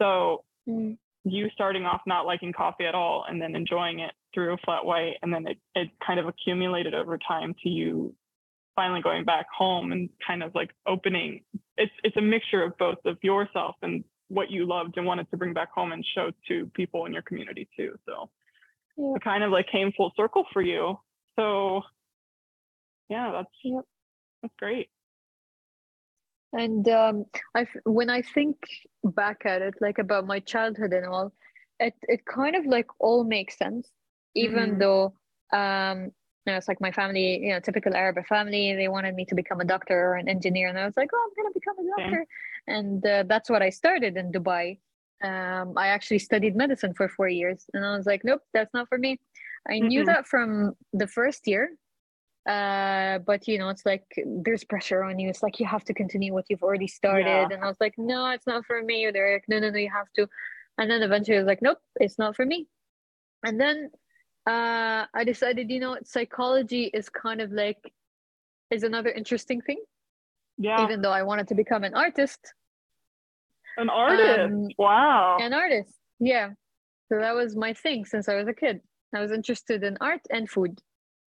[0.00, 0.96] so Mm.
[1.24, 4.84] you starting off not liking coffee at all and then enjoying it through a flat
[4.84, 8.14] white and then it, it kind of accumulated over time to you
[8.76, 11.42] finally going back home and kind of like opening
[11.76, 15.36] it's it's a mixture of both of yourself and what you loved and wanted to
[15.36, 18.28] bring back home and show to people in your community too so
[18.96, 19.14] Yeah.
[19.16, 20.98] it kind of like came full circle for you
[21.38, 21.82] so
[23.08, 23.84] yeah that's Yep.
[24.42, 24.88] that's great
[26.52, 28.56] And um, I when I think
[29.02, 31.32] back at it, like about my childhood and all,
[31.80, 33.90] it it kind of like all makes sense,
[34.34, 34.78] even Mhm.
[34.78, 35.14] though
[35.52, 36.12] um,
[36.46, 38.74] you know, it's like my family, you know, typical Arab family.
[38.74, 41.22] They wanted me to become a doctor or an engineer, and I was like, oh,
[41.30, 42.26] I'm gonna become a doctor,
[42.66, 44.78] and uh, that's what I started in Dubai.
[45.22, 48.88] Um, I actually studied medicine for four years, and I was like, nope, that's not
[48.88, 49.20] for me.
[49.68, 50.06] I knew Mhm.
[50.06, 51.70] that from the first year,
[52.46, 55.30] uh, but you know, it's like there's pressure on you.
[55.30, 57.48] It's like you have to continue what you've already started, Yeah.
[57.52, 59.10] and I was like, no, it's not for me.
[59.10, 60.28] They're like, no, no, no, you have to.
[60.78, 62.68] And then eventually, I was like, nope, it's not for me.
[63.44, 63.90] And then
[64.46, 67.78] uh, I decided, you know, psychology is kind of like
[68.70, 69.82] is another interesting thing.
[70.58, 70.84] Yeah.
[70.84, 72.40] Even though I wanted to become an artist,
[73.76, 74.40] An artist.
[74.40, 75.38] Um, wow.
[75.40, 76.50] an artist, yeah.
[77.08, 78.80] So that was my thing since I was a kid.
[79.14, 80.80] I was interested in art and food.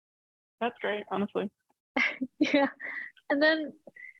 [0.61, 1.49] That's great, honestly.
[2.39, 2.67] yeah.
[3.29, 3.73] And then,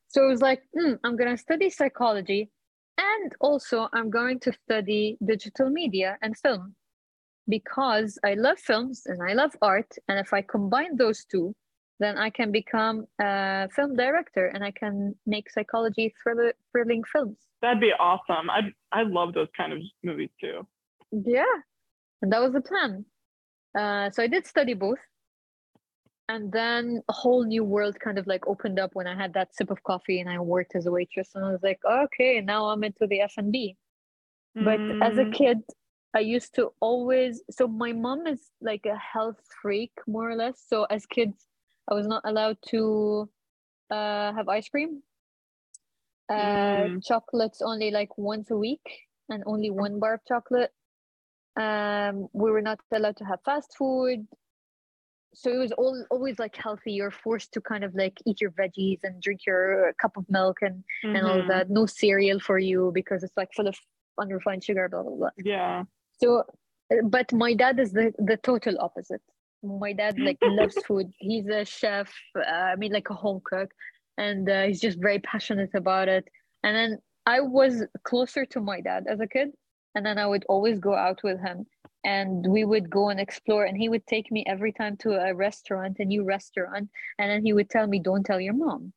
[0.08, 2.50] so it was like, hmm, I'm going to study psychology
[2.98, 6.74] and also I'm going to study digital media and film
[7.48, 9.96] because I love films and I love art.
[10.08, 11.54] And if I combine those two,
[12.00, 17.38] then I can become a film director and I can make psychology thriller, thrilling films.
[17.62, 18.50] That'd be awesome.
[18.50, 20.66] I I love those kind of movies too.
[21.12, 21.44] Yeah.
[22.22, 23.06] And that was the plan.
[23.78, 25.00] Uh, so I did study both.
[26.28, 29.54] And then a whole new world kind of like opened up when I had that
[29.54, 32.66] sip of coffee and I worked as a waitress and I was like, okay, now
[32.66, 33.76] I'm into the F&B.
[34.60, 35.58] But as a Mm, kid,
[36.14, 40.62] I used to always so my mom is like a health freak more or less.
[40.66, 41.46] So as kids,
[41.90, 43.30] I was not allowed to
[43.90, 45.02] uh, have ice cream.
[46.28, 47.02] Uh, Mm.
[47.04, 48.86] chocolates only like once a week
[49.28, 50.72] and only one bar of chocolate.
[51.56, 54.26] Um, we were not allowed to have fast food.
[55.34, 56.92] So it was all always like healthy.
[56.92, 60.58] You're forced to kind of like eat your veggies and drink your cup of milk
[60.62, 61.48] and and all mhm.
[61.48, 61.70] that.
[61.70, 63.76] No cereal for you because it's like full of
[64.20, 65.30] unrefined sugar, blah blah blah.
[65.42, 65.84] Yeah.
[66.22, 66.44] So,
[67.04, 69.22] but my dad is the the total opposite.
[69.62, 71.10] My dad like loves food.
[71.18, 72.12] He's a chef.
[72.36, 73.70] Uh, I mean, like a home cook,
[74.18, 76.28] and uh, he's just very passionate about it.
[76.62, 79.50] And then I was closer to my dad as a kid,
[79.94, 81.66] and then I would always go out with him,
[82.04, 83.64] and we would go and explore.
[83.64, 87.44] And he would take me every time to a restaurant, a new restaurant, and then
[87.44, 88.92] he would tell me, "Don't tell your mom."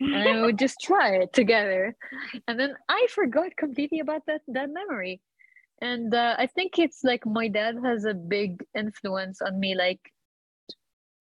[0.00, 1.96] and we would just try it together.
[2.46, 5.20] And then I forgot completely about that that memory.
[5.80, 10.00] And uh, I think it's like my dad has a big influence on me, like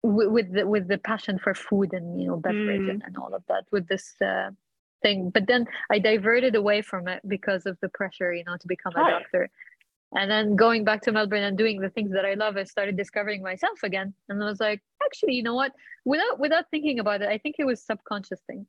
[0.02, 2.90] with with the, with the passion for food and you know beverage Mm.
[2.90, 4.50] and, and all of that with this uh,
[5.02, 5.30] thing.
[5.30, 8.92] But then I diverted away from it because of the pressure, you know, to become
[8.96, 9.48] a doctor.
[10.14, 12.98] And then going back to Melbourne and doing the things that I love, I started
[12.98, 14.12] discovering myself again.
[14.28, 15.72] And I was like, actually, you know what?
[16.04, 18.66] Without without thinking about it, I think it was subconscious thing.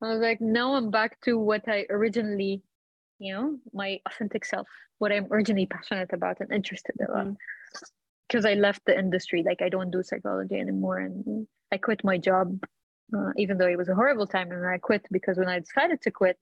[0.00, 2.62] I was like, now I'm back to what I originally,
[3.22, 4.66] you know, my authentic self,
[4.98, 7.26] what I'm originally passionate about and interested about.
[7.28, 7.36] Mhm.
[8.28, 12.18] Because I left the industry, like I don't do psychology anymore, and I quit my
[12.18, 12.46] job,
[13.16, 14.50] uh, even though it was a horrible time.
[14.50, 16.38] And I quit because when I decided to quit,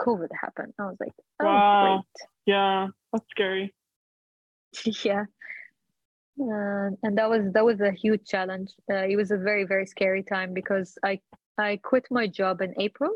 [0.00, 0.72] COVID happened.
[0.78, 2.02] I was like, oh, Wow.
[2.46, 2.88] Yeah.
[3.12, 3.74] That's scary.
[5.04, 5.26] yeah.
[6.40, 8.70] Uh, and that was that was a huge challenge.
[8.90, 11.20] Uh, it was a very very scary time because I
[11.58, 13.12] I quit my job in April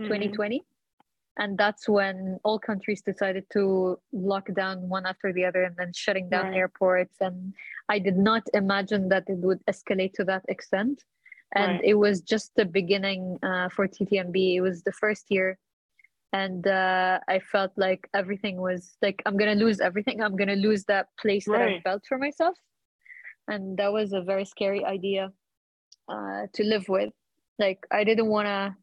[0.00, 0.08] Mhm.
[0.08, 0.64] 2020
[1.38, 5.92] and that's when all countries decided to lock down one after the other and then
[5.94, 6.56] shutting down Right.
[6.56, 7.16] airports.
[7.20, 7.54] And
[7.88, 11.04] i did not imagine that it would escalate to that extent.
[11.54, 11.84] And Right.
[11.84, 15.58] it was just the beginning uh, for ttmb it was the first year.
[16.32, 20.20] And uh, i felt like everything was like i'm gonna lose everything.
[20.20, 22.56] I'm gonna lose that place that i felt for myself.
[23.46, 25.32] And that was a very scary idea
[26.12, 27.12] uh, to live with.
[27.58, 28.76] Like i didn't want to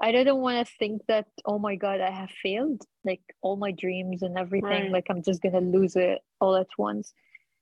[0.00, 2.82] I didn't want to think that, oh my God, I have failed.
[3.04, 4.90] Like all my dreams and everything, Right.
[4.92, 7.12] like I'm just going to lose it all at once.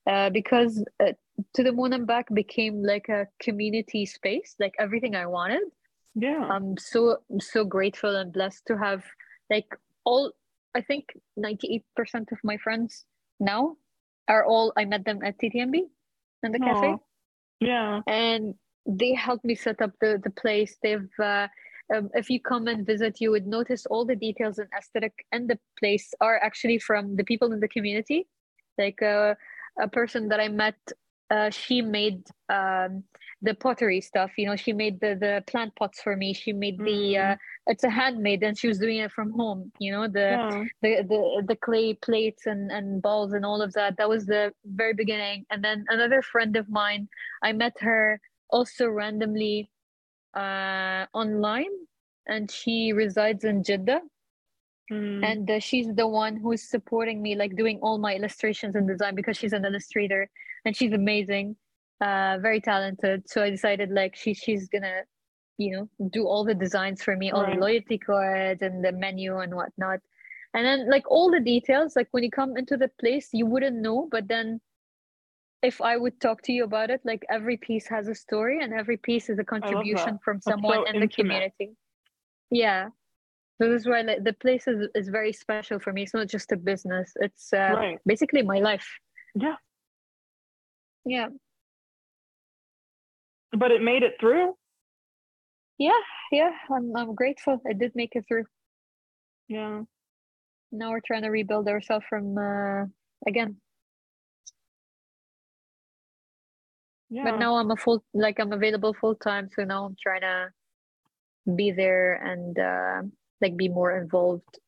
[0.07, 1.13] Uh, because uh,
[1.55, 5.63] To the Moon and Back became like a community space, like everything I wanted.
[6.15, 6.45] Yeah.
[6.45, 9.05] I'm so, so grateful and blessed to have
[9.51, 10.33] like all,
[10.75, 11.07] I think
[11.39, 11.83] 98%
[12.33, 13.05] of my friends
[13.41, 13.77] now
[14.29, 15.83] are all, I met them at TTMB
[16.43, 16.97] in the cafe
[17.61, 18.01] yeah.
[18.07, 18.55] and
[18.87, 21.49] they helped me set up the the place they've uh,
[21.95, 25.49] um, if you come and visit you would notice all the details and aesthetic and
[25.49, 28.27] the place are actually from the people in the community
[28.79, 29.35] like uh,
[29.81, 30.77] a person that i met
[31.29, 33.03] uh, she made um,
[33.43, 36.79] the pottery stuff you know she made the the plant pots for me she made
[36.79, 37.37] the uh,
[37.67, 40.65] it's a handmade and she was doing it from home you know the Yeah.
[40.83, 43.97] the the, the clay plates and, and balls and all of that.
[43.97, 45.45] That was the very beginning.
[45.51, 47.09] And then another friend of mine,
[47.43, 49.69] I met her also randomly
[50.37, 51.73] uh, online,
[52.29, 54.03] and she resides in Jeddah.
[54.93, 55.25] Mm.
[55.25, 59.15] And uh, she's the one who's supporting me, like doing all my illustrations and design
[59.17, 60.29] because she's an illustrator
[60.65, 61.57] and she's amazing.
[62.01, 63.25] uh, very talented.
[63.29, 65.03] So I decided like she she's gonna,
[65.59, 67.55] you know, do all the designs for me, all Right.
[67.55, 70.01] the loyalty cards and the menu and whatnot.
[70.55, 73.81] And then like all the details, like when you come into the place, you wouldn't
[73.81, 74.61] know, but then
[75.63, 78.73] if I would talk to you about it, like every piece has a story and
[78.73, 81.71] every piece is a contribution from someone so in the community.
[82.51, 82.89] Yeah.
[83.61, 86.03] So this is why like the place is, is very special for me.
[86.03, 87.13] It's not just a business.
[87.17, 87.99] It's uh, Right.
[88.05, 88.87] basically my life.
[89.35, 89.57] Yeah.
[91.05, 91.29] Yeah.
[93.57, 94.55] But it made it through.
[95.79, 96.01] Yeah.
[96.31, 96.51] Yeah.
[96.71, 97.63] I'm I'm grateful.
[97.69, 98.45] I did make it through.
[99.49, 99.83] Yeah.
[100.71, 102.85] Now we're trying to rebuild ourselves from uh
[103.27, 103.57] again.
[107.11, 107.25] Yeah.
[107.25, 109.49] But now I'm a full like I'm available full time.
[109.55, 110.49] So now I'm trying to
[111.55, 113.03] be there and uh
[113.41, 114.59] like be more involved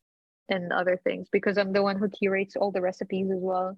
[0.49, 3.77] in other things because I'm the one who curates all the recipes as well.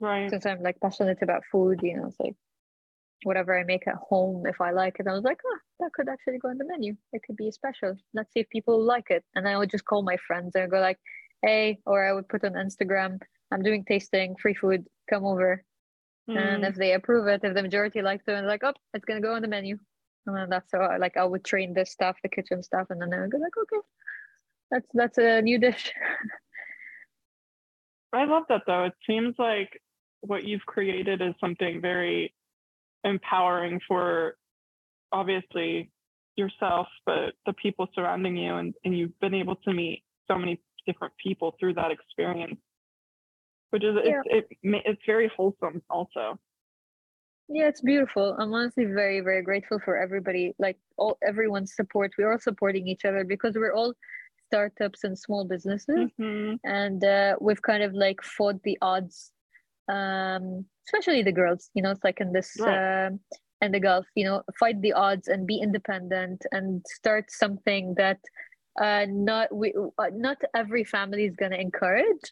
[0.00, 0.30] right.
[0.30, 2.36] since I'm like passionate about food, you know, it's like
[3.24, 6.08] whatever I make at home, if I like it, I was like, oh, that could
[6.08, 6.96] actually go on the menu.
[7.12, 7.96] It could be special.
[8.14, 9.24] Let's see if people like it.
[9.34, 10.98] And I would just call my friends and go like,
[11.42, 15.64] hey, or I would put on Instagram, I'm doing tasting, free food, come over.
[16.28, 16.68] And Mm.
[16.68, 19.34] if they approve it, if the majority likes it, and like, oh, it's gonna go
[19.34, 19.78] on the menu.
[20.26, 23.00] And then that's how I, like I would train the staff, the kitchen staff, and
[23.00, 23.80] then would go like, okay,
[24.70, 25.92] that's that's a new dish.
[28.12, 28.84] I love that though.
[28.84, 29.80] It seems like
[30.20, 32.34] what you've created is something very
[33.04, 34.36] empowering for
[35.10, 35.90] obviously
[36.36, 40.60] yourself, but the people surrounding you, and, and you've been able to meet so many
[40.86, 42.58] different people through that experience,
[43.72, 44.20] which is Yeah.
[44.26, 46.38] it's, it, it's very wholesome also.
[47.48, 48.36] Yeah, it's beautiful.
[48.38, 52.12] I'm honestly very, very grateful for everybody, like all everyone's support.
[52.16, 53.92] We're all supporting each other because we're all
[54.46, 56.60] startups and small businesses, Mhm.
[56.64, 59.32] and uh, we've kind of like fought the odds.
[59.88, 63.06] Um, especially the girls, you know, it's like in this Right.
[63.06, 63.20] um
[63.64, 68.20] in the Gulf, you know, fight the odds and be independent and start something that
[68.80, 69.68] uh not we
[70.02, 72.24] uh, not every family is gonna encourage,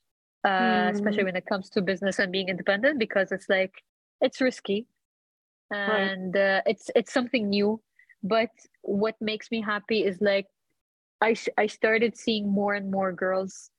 [0.45, 1.27] uh, especially Mm.
[1.27, 3.83] when it comes to business and being independent because it's like
[4.21, 4.87] it's risky.
[5.71, 7.83] And uh, it's it's something new.
[8.23, 8.51] But
[8.83, 10.47] what makes me happy is like
[11.21, 13.71] I I started seeing more and more girls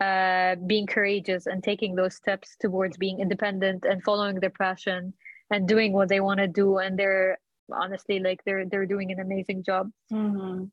[0.00, 5.14] uh being courageous and taking those steps towards being independent and following their passion
[5.50, 6.78] and doing what they want to do.
[6.78, 7.38] And they're
[7.72, 9.90] honestly like they're they're doing an amazing job.
[10.12, 10.70] Mhm.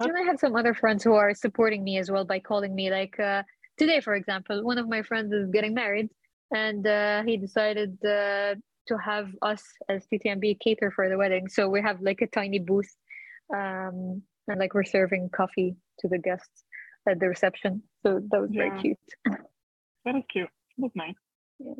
[0.00, 2.90] And i have some other friends who are supporting me as well by calling me
[2.90, 3.42] like uh
[3.78, 6.08] today for example one of my friends is getting married
[6.50, 8.54] and uh he decided uh
[8.88, 11.48] to have us as TTMB cater for the wedding.
[11.48, 12.90] So we have like a tiny booth,
[13.54, 16.64] um, and like we're serving coffee to the guests
[17.08, 17.82] at the reception.
[18.02, 18.68] So that was Yeah.
[18.68, 18.98] very cute.
[20.04, 20.48] That is cute.
[20.78, 21.14] That's nice.
[21.60, 21.74] I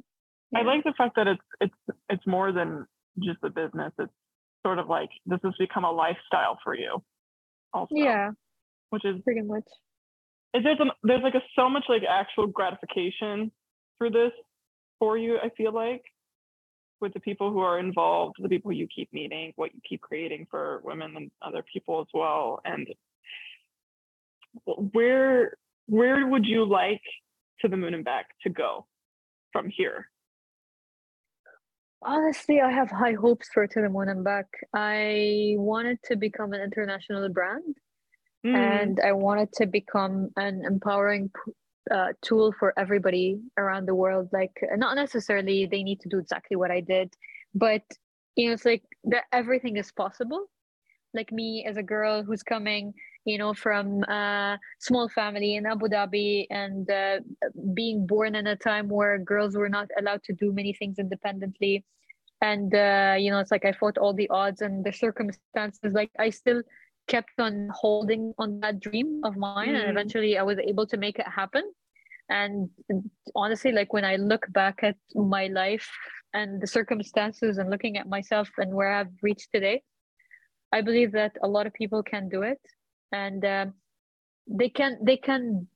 [0.52, 0.62] Yeah.
[0.62, 2.86] like the fact that it's it's it's more than
[3.24, 3.92] just a business.
[3.98, 4.12] It's
[4.66, 7.02] sort of like this has become a lifestyle for you.
[7.72, 8.30] Also, Yeah,
[8.90, 9.64] which is pretty much.
[10.54, 13.52] is there's a, there's like a so much like actual gratification
[13.98, 14.32] through this
[14.98, 15.38] for you.
[15.38, 16.02] I feel like
[17.00, 20.46] with the people who are involved, the people you keep meeting, what you keep creating
[20.50, 22.60] for women and other people as well.
[22.64, 22.88] And
[24.92, 25.52] where
[25.86, 27.02] where would you like
[27.60, 28.86] to the moon and back to go
[29.52, 30.06] from here?
[32.02, 34.46] Honestly, I have high hopes for the Moon and Back.
[34.74, 37.74] I wanted to become an international brand.
[38.46, 41.30] Mm, and I wanted to become an empowering
[41.90, 44.28] uh, tool for everybody around the world.
[44.32, 47.12] Like, not necessarily they need to do exactly what I did,
[47.54, 47.82] but
[48.36, 50.46] you know, it's like that everything is possible.
[51.14, 52.92] Like me as a girl who's coming,
[53.28, 57.18] you know, from a small family in Abu Dhabi and uh,
[57.74, 61.84] being born in a time where girls were not allowed to do many things independently.
[62.40, 65.92] And, uh, you know, it's like I fought all the odds and the circumstances.
[65.92, 66.62] Like, I still
[67.08, 69.80] kept on holding on that dream of mine Mm.
[69.80, 71.64] and eventually i was able to make it happen
[72.28, 72.68] and
[73.34, 75.88] honestly like when i look back at my life
[76.34, 79.82] and the circumstances and looking at myself and where i've reached today
[80.72, 82.60] i believe that a lot of people can do it
[83.12, 83.74] and um,
[84.46, 85.66] they can they can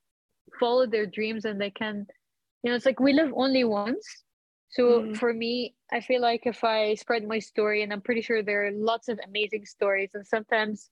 [0.61, 2.07] follow their dreams and they can
[2.63, 4.07] you know it's like we live only once
[4.71, 5.17] so Mm.
[5.17, 8.67] for me i feel like if i spread my story and i'm pretty sure there
[8.67, 10.91] are lots of amazing stories and sometimes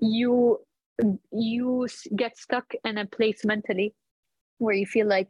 [0.00, 0.58] you
[1.32, 1.86] you
[2.16, 3.94] get stuck in a place mentally
[4.58, 5.28] where you feel like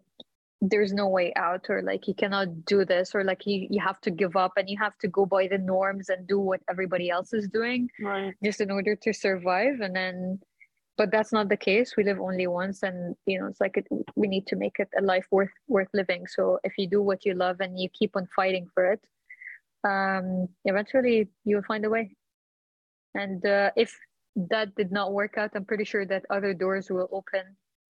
[0.62, 3.98] there's no way out or like you cannot do this or like you, you have
[4.02, 7.08] to give up and you have to go by the norms and do what everybody
[7.08, 8.34] else is doing right.
[8.44, 10.38] just in order to survive and then
[11.00, 11.96] but that's not the case.
[11.96, 13.86] We live only once and you know it's like it,
[14.16, 16.26] we need to make it a life worth worth living.
[16.26, 19.02] So if you do what you love and you keep on fighting for it
[19.90, 20.26] um
[20.72, 22.04] eventually you'll find a way.
[23.14, 23.90] And uh, if
[24.36, 27.44] that did not work out i'm pretty sure that other doors will open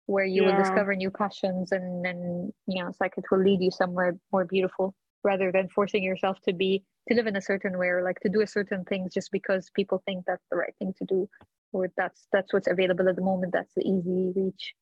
[0.08, 0.50] where you yeah.
[0.50, 4.18] will discover new passions and then you know it's like it will lead you somewhere
[4.32, 4.94] more beautiful
[5.24, 8.30] rather than forcing yourself to be to live in a certain way or like to
[8.30, 11.30] do a certain things just because people think that's the right thing to do
[11.72, 14.74] or that's that's what's available at the moment that's the easy reach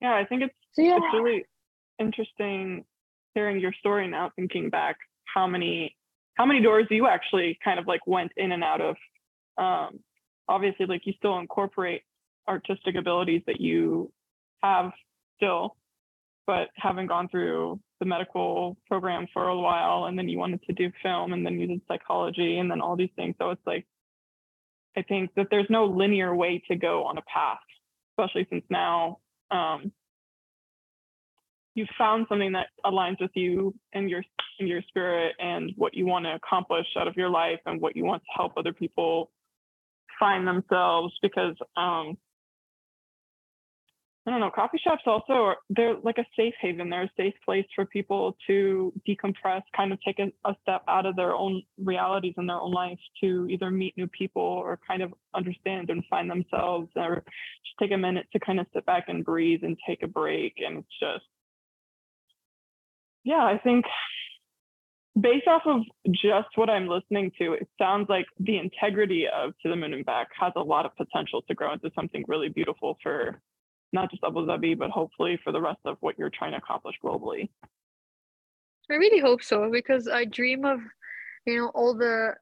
[0.00, 0.96] yeah i think it's so, yeah.
[0.96, 1.44] it's really
[1.98, 2.84] interesting
[3.34, 4.96] hearing your story now thinking back
[5.32, 5.96] how many
[6.34, 8.96] how many doors you actually kind of like went in and out of
[9.58, 10.00] um
[10.48, 12.02] obviously like you still incorporate
[12.48, 14.10] artistic abilities that you
[14.62, 14.90] have
[15.36, 15.76] still
[16.46, 20.72] but having gone through the medical program for a while and then you wanted to
[20.72, 23.34] do film and then you did psychology and then all these things.
[23.38, 23.86] So it's like
[24.96, 27.58] i think that there's no linear way to go on a path
[28.12, 29.18] especially since now
[29.50, 29.92] um,
[31.74, 34.22] you've found something that aligns with you and your
[34.58, 37.94] and your spirit and what you want to accomplish out of your life and what
[37.94, 39.30] you want to help other people
[40.18, 42.16] find themselves because um,
[44.26, 46.90] I don't know, coffee shops also are they're like a safe haven.
[46.90, 51.06] They're a safe place for people to decompress, kind of take a, a, step out
[51.06, 55.02] of their own realities in their own life to either meet new people or kind
[55.02, 57.22] of understand and find themselves or
[57.64, 60.54] just take a minute to kind of sit back and breathe and take a break.
[60.58, 61.24] And it's just
[63.22, 63.84] yeah, I think
[65.20, 69.68] based off of just what I'm listening to, it sounds like the integrity of To
[69.68, 72.98] the Moon and Back has a lot of potential to grow into something really beautiful
[73.02, 73.40] for
[73.92, 76.96] not just Abu Dhabi, but hopefully for the rest of what you're trying to accomplish
[77.04, 77.48] globally.
[78.90, 80.80] I really hope so because I dream of,
[81.44, 82.34] you know, all the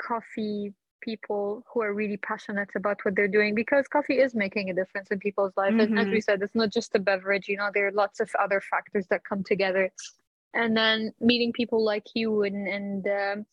[0.00, 0.72] coffee
[1.02, 5.08] people who are really passionate about what they're doing because coffee is making a difference
[5.10, 5.76] in people's lives.
[5.76, 5.96] Mm-hmm.
[5.96, 6.20] And as we mm-hmm.
[6.20, 9.24] said, it's not just a beverage, you know, there are lots of other factors that
[9.24, 9.90] come together.
[10.54, 13.46] And then meeting people like you and, and um,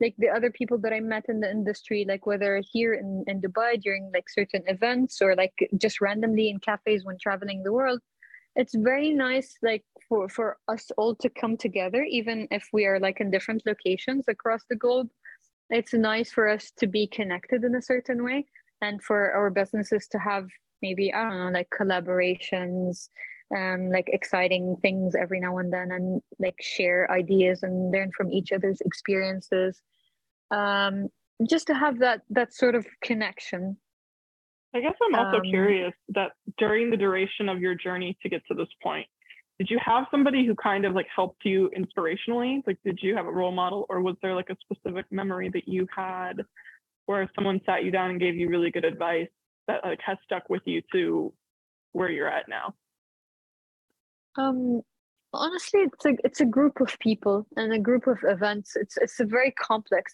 [0.00, 3.40] like the other people that I met in the industry, like whether here in, in
[3.40, 8.00] Dubai during like certain events or like just randomly in cafes when traveling the world,
[8.56, 12.98] it's very nice like for, for us all to come together, even if we are
[12.98, 15.08] like in different locations across the globe.
[15.68, 18.46] It's nice for us to be connected in a certain way
[18.82, 20.48] and for our businesses to have
[20.82, 23.08] maybe, I don't know, like collaborations
[23.56, 28.32] um, like exciting things every now and then and like share ideas and learn from
[28.32, 29.82] each other's experiences
[30.50, 31.08] um,
[31.48, 33.76] just to have that that sort of connection
[34.74, 38.42] i guess i'm also um, curious that during the duration of your journey to get
[38.46, 39.06] to this point
[39.58, 43.26] did you have somebody who kind of like helped you inspirationally like did you have
[43.26, 46.34] a role model or was there like a specific memory that you had
[47.06, 49.28] where someone sat you down and gave you really good advice
[49.66, 51.32] that like has stuck with you to
[51.92, 52.74] where you're at now
[54.38, 54.82] um,
[55.32, 58.76] honestly, it's a it's a group of people and a group of events.
[58.76, 60.12] It's it's a very complex.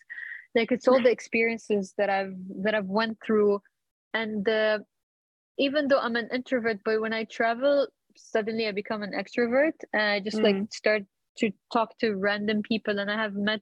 [0.57, 2.35] Like it's all the experiences that I've
[2.65, 3.61] that I've went through,
[4.15, 4.79] and uh,
[5.59, 7.87] even though I'm an introvert, but when I travel,
[8.17, 10.45] suddenly I become an extrovert, and I just mm.
[10.45, 11.03] like start
[11.39, 13.61] to talk to random people, and I have met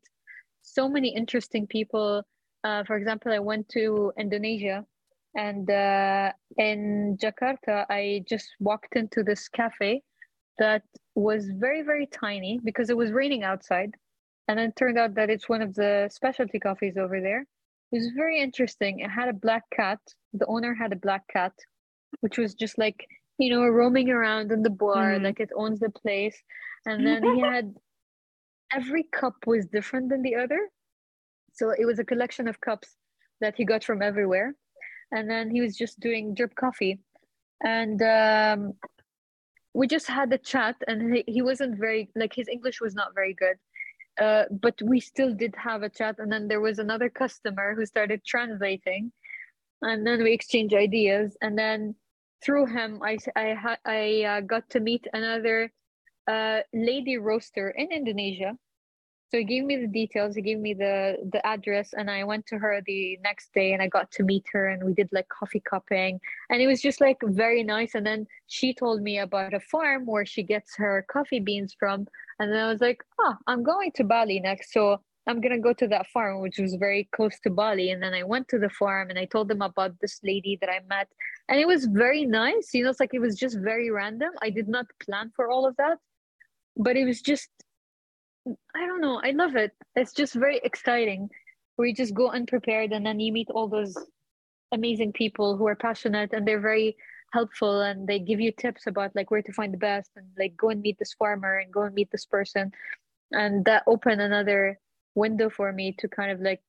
[0.62, 2.22] so many interesting people.
[2.62, 4.86] Uh, for example, I went to Indonesia,
[5.34, 10.02] and uh, in Jakarta, I just walked into this cafe
[10.58, 10.82] that
[11.16, 13.94] was very, very tiny because it was raining outside.
[14.48, 17.46] And then it turned out that it's one of the specialty coffees over there.
[17.92, 19.00] It was very interesting.
[19.00, 20.00] It had a black cat.
[20.32, 21.52] The owner had a black cat,
[22.20, 23.06] which was just like,
[23.38, 25.22] you know, roaming around in the bar, mm.
[25.22, 26.36] like it owns the place.
[26.86, 27.74] And then he had
[28.72, 30.68] every cup was different than the other.
[31.52, 32.96] So it was a collection of cups
[33.40, 34.54] that he got from everywhere.
[35.12, 37.00] And then he was just doing drip coffee.
[37.62, 38.74] And um,
[39.74, 43.14] we just had a chat and he, he wasn't very like his english was not
[43.14, 43.56] very good
[44.20, 46.16] uh, but we still did have a chat.
[46.18, 49.12] And then there was another customer who started translating.
[49.82, 51.36] And then we exchanged ideas.
[51.40, 51.94] And then
[52.44, 55.72] through him i i, I uh, got to meet another
[56.28, 58.56] uh, lady roaster in indonesia
[59.34, 62.46] so he gave me the details he gave me the the address and i went
[62.46, 65.28] to her the next day and i got to meet her and we did like
[65.28, 66.20] coffee cupping.
[66.50, 67.96] And it was just like very nice.
[67.96, 72.06] And then she told me about a farm where she gets her coffee beans from.
[72.38, 74.72] And then i was like oh i'm going to bali next.
[74.72, 77.90] So i'm to go to that farm which was very close to bali.
[77.90, 80.70] And then i went to the farm and i told them about this lady that
[80.70, 81.08] i met.
[81.48, 84.30] And it was very nice you know it's like it was just very random.
[84.42, 85.98] I did not plan for all of that
[86.76, 87.50] but it was just
[88.46, 89.20] I don't know.
[89.22, 89.72] I love it.
[89.94, 91.30] It's just very exciting
[91.76, 93.96] where you just go unprepared and then you meet all those
[94.72, 96.96] amazing people who are passionate and they're very
[97.32, 100.56] helpful and they give you tips about like where to find the best and like
[100.56, 102.70] go and meet this farmer and go and meet this person
[103.32, 104.78] and that opened another
[105.14, 106.62] window for me to kind of like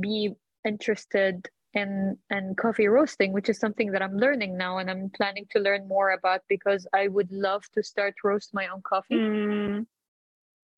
[0.00, 0.30] be
[0.66, 5.46] interested in in coffee roasting which is something that i'm learning now and i'm planning
[5.50, 9.86] to learn more about because i would love to start roast my own coffee Mm,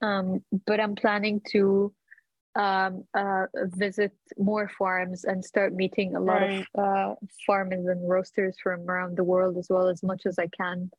[0.03, 1.93] um, but i'm planning to
[2.57, 6.67] um, uh, visit more farms and start meeting a lot Right.
[6.77, 7.15] of uh,
[7.47, 10.91] farmers and roasters from around the world as well as much as I can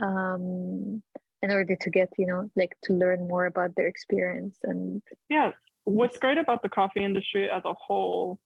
[0.00, 1.02] um,
[1.42, 4.56] in order to get, you know, like to learn more about their experience.
[4.62, 5.50] And yeah.
[5.84, 8.38] What's great about the coffee industry as a whole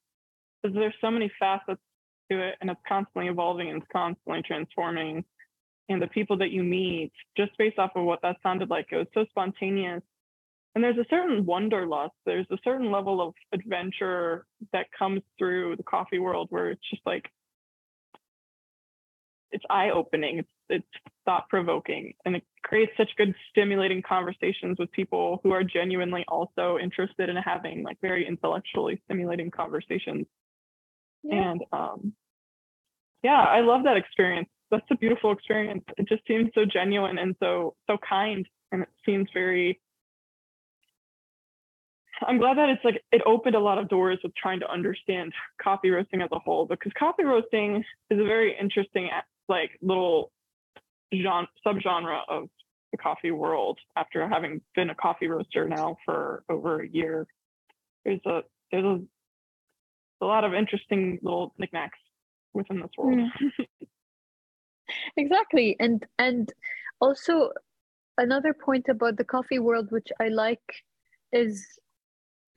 [0.64, 1.81] is there's so many facets
[2.31, 5.25] to it and it's constantly evolving and it's constantly transforming.
[5.89, 8.97] And the people that you meet, just based off of what that sounded like, it
[8.97, 10.03] was so spontaneous.
[10.74, 15.83] And there's a certain wanderlust, there's a certain level of adventure that comes through the
[15.83, 17.28] coffee world where it's just like
[19.51, 20.87] it's eye-opening, it's it's
[21.26, 27.28] thought-provoking, and it creates such good stimulating conversations with people who are genuinely also interested
[27.28, 30.26] in having like very intellectually stimulating conversations.
[31.22, 32.14] yeah, And um,
[33.22, 34.49] yeah, I love that experience.
[34.73, 35.85] That's a beautiful experience.
[35.99, 39.79] It just seems so genuine and so so kind, and it seems very.
[42.27, 45.35] I'm glad that it's like it opened a lot of doors with trying to understand
[45.62, 49.11] coffee roasting as a whole because coffee roasting is a very interesting
[49.47, 50.33] like little
[51.14, 52.49] genre subgenre of
[52.93, 53.79] the coffee world.
[53.95, 57.27] After having been a coffee roaster now for over a year,
[58.07, 59.01] there's a there's a
[60.23, 61.99] a lot of interesting little knickknacks
[62.55, 63.18] within this world.
[63.18, 63.66] Mm.
[65.16, 65.76] exactly.
[65.80, 66.53] And and
[67.01, 67.51] also
[68.18, 70.62] another point about the coffee world, which I like,
[71.32, 71.66] is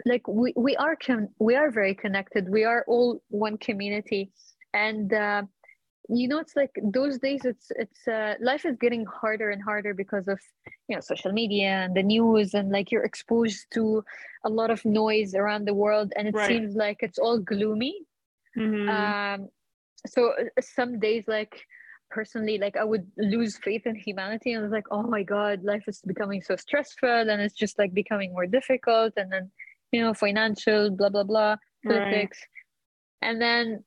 [0.06, 2.50] like we, we are con- we are very connected.
[2.50, 4.32] We are all one community,
[4.74, 5.44] and uh,
[6.10, 7.46] you know it's like those days.
[7.46, 10.40] It's it's uh, life is getting harder and harder because of
[10.88, 14.04] you know social media and the news, and like you're exposed to
[14.46, 16.48] a lot of noise around the world, and it Right.
[16.48, 18.06] seems like it's all gloomy
[18.58, 18.90] Mhm.
[18.90, 19.50] um
[20.08, 21.66] so uh, some days like
[22.10, 25.64] personally like i would lose faith in humanity and i was like oh my god
[25.64, 29.52] life is becoming so stressful and it's just like becoming more difficult and then
[29.92, 32.02] you know financial blah blah blah Right.
[32.02, 32.40] politics
[33.22, 33.84] and then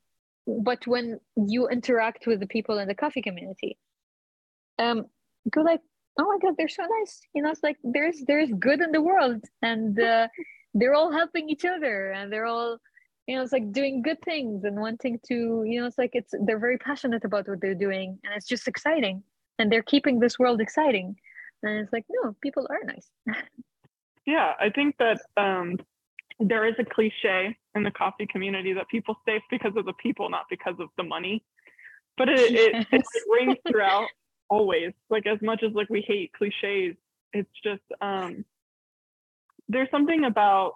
[0.46, 3.76] but when you interact with the people in the coffee community
[4.78, 5.04] um
[5.50, 5.80] go like
[6.18, 9.00] oh my god they're so nice you know it's like there's there's good in the
[9.02, 10.28] world and uh,
[10.74, 12.78] they're all helping each other and they're all
[13.28, 16.34] you know it's like doing good things and wanting to you know it's like it's
[16.46, 19.22] they're very passionate about what they're doing and it's just exciting
[19.60, 21.14] and they're keeping this world exciting
[21.62, 23.10] and it's like no people are nice
[24.28, 25.78] Yeah, I think that um,
[26.38, 30.28] there is a cliche in the coffee community that people stay because of the people,
[30.28, 31.42] not because of the money.
[32.18, 34.08] But it, it, it rings throughout
[34.50, 34.92] always.
[35.08, 36.94] Like as much as like we hate cliches,
[37.32, 38.44] it's just um,
[39.66, 40.74] there's something about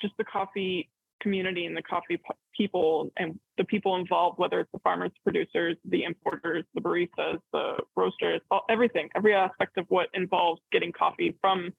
[0.00, 0.88] just the coffee
[1.20, 2.20] community and the coffee
[2.56, 7.76] people and the people involved, whether it's the farmers, producers, the importers, the baristas, the
[7.96, 11.72] roasters, all, everything, every aspect of what involves getting coffee from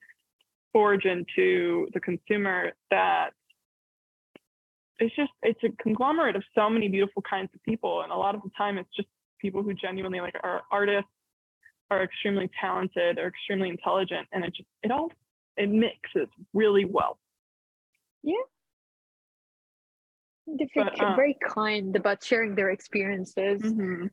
[0.73, 3.29] origin to the consumer that
[4.99, 8.01] it's just it's a conglomerate of so many beautiful kinds of people.
[8.01, 9.07] And a lot of the time it's just
[9.39, 11.09] people who genuinely like are artists
[11.89, 15.11] are extremely talented are extremely intelligent and it just it all
[15.55, 17.17] it mixes really well
[20.47, 23.61] they're very, But, uh, very kind about sharing their experiences.
[23.61, 24.09] Mhm.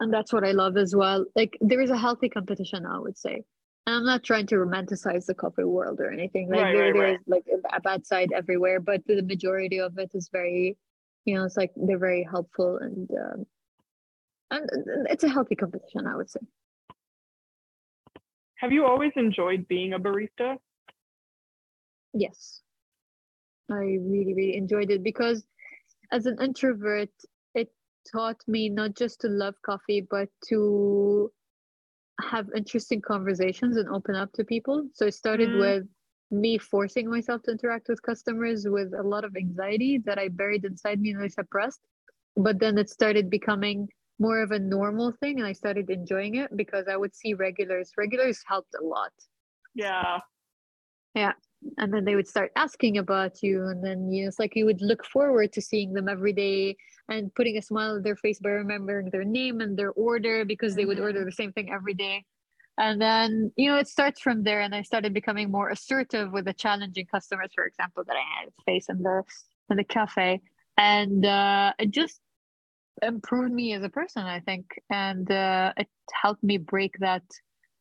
[0.00, 1.26] and that's what i love as well.
[1.34, 3.44] Like there is a healthy competition i would say.
[3.86, 6.48] And i'm not trying to romanticize the coffee world or anything.
[6.48, 7.20] Like Right, there, right, there right.
[7.20, 10.76] is like a, bad side everywhere but the majority of it is very
[11.24, 13.46] you know it's like they're very helpful and um
[14.50, 14.70] and
[15.10, 16.40] it's a healthy competition i would say.
[18.56, 20.58] Have you always enjoyed being a barista?
[22.12, 22.62] Yes
[23.70, 25.44] i really really enjoyed it because
[26.12, 27.10] as an introvert
[27.54, 27.70] it
[28.10, 31.30] taught me not just to love coffee but to
[32.20, 34.88] have interesting conversations and open up to people.
[34.92, 35.58] So it started Mm.
[35.60, 35.88] with
[36.30, 40.64] me forcing myself to interact with customers with a lot of anxiety that i buried
[40.64, 41.80] inside me and i suppressed.
[42.36, 43.88] But then it started becoming
[44.18, 47.92] more of a normal thing and i started enjoying it because i would see regulars.
[47.96, 49.12] Regulars helped a lot.
[49.74, 50.20] Yeah.
[51.14, 51.32] yeah
[51.78, 54.64] and then they would start asking about you and then you know it's like you
[54.64, 56.76] would look forward to seeing them every day
[57.08, 60.74] and putting a smile on their face by remembering their name and their order because
[60.74, 62.24] they would order the same thing every day.
[62.76, 66.44] And then you know it starts from there and i started becoming more assertive with
[66.44, 69.22] the challenging customers for example that i had to face in the
[69.70, 70.40] in the cafe.
[70.76, 72.20] And uh, it just
[73.02, 74.66] improved me as a person i think.
[74.90, 75.88] And uh, it
[76.22, 77.24] helped me break that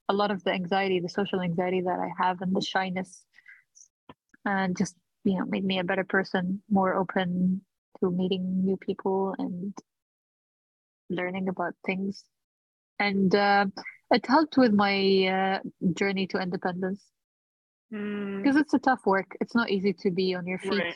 [0.10, 3.27] a lot of the anxiety the social anxiety that i have and the shyness
[4.48, 4.96] and just
[5.26, 7.62] you know made me a better person more open
[8.00, 9.74] to meeting new people and
[11.10, 12.24] learning about things.
[13.00, 13.68] And uh,
[14.12, 15.60] it helped with my uh,
[15.94, 17.06] journey to independence.
[17.94, 19.38] Mm, because it's a tough work.
[19.42, 20.96] It's not easy to be on your feet Right.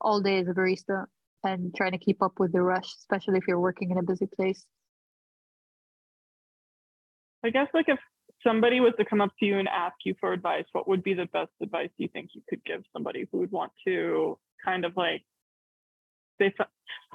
[0.00, 1.06] all day as a barista
[1.44, 4.26] and trying to keep up with the rush especially if you're working in a busy
[4.26, 4.66] place.
[7.44, 7.98] I guess like if
[8.46, 11.14] somebody was to come up to you and ask you for advice, what would be
[11.14, 14.96] the best advice you think you could give somebody who would want to kind of
[14.96, 15.22] like
[16.38, 16.52] they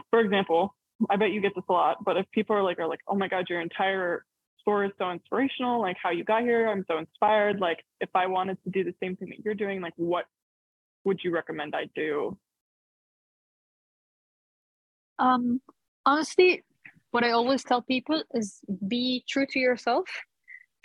[0.10, 0.76] for example,
[1.10, 3.16] I bet you get this a lot, but if people are like are like, "Oh
[3.16, 4.26] my god, your entire
[4.60, 8.28] store is so inspirational, like how you got here, I'm so inspired, like if I
[8.28, 10.26] wanted to do the same thing that you're doing, like what
[11.04, 12.38] would you recommend I do?"
[15.18, 15.62] Um,
[16.06, 16.64] honestly,
[17.12, 20.06] what I always tell people is be true to yourself.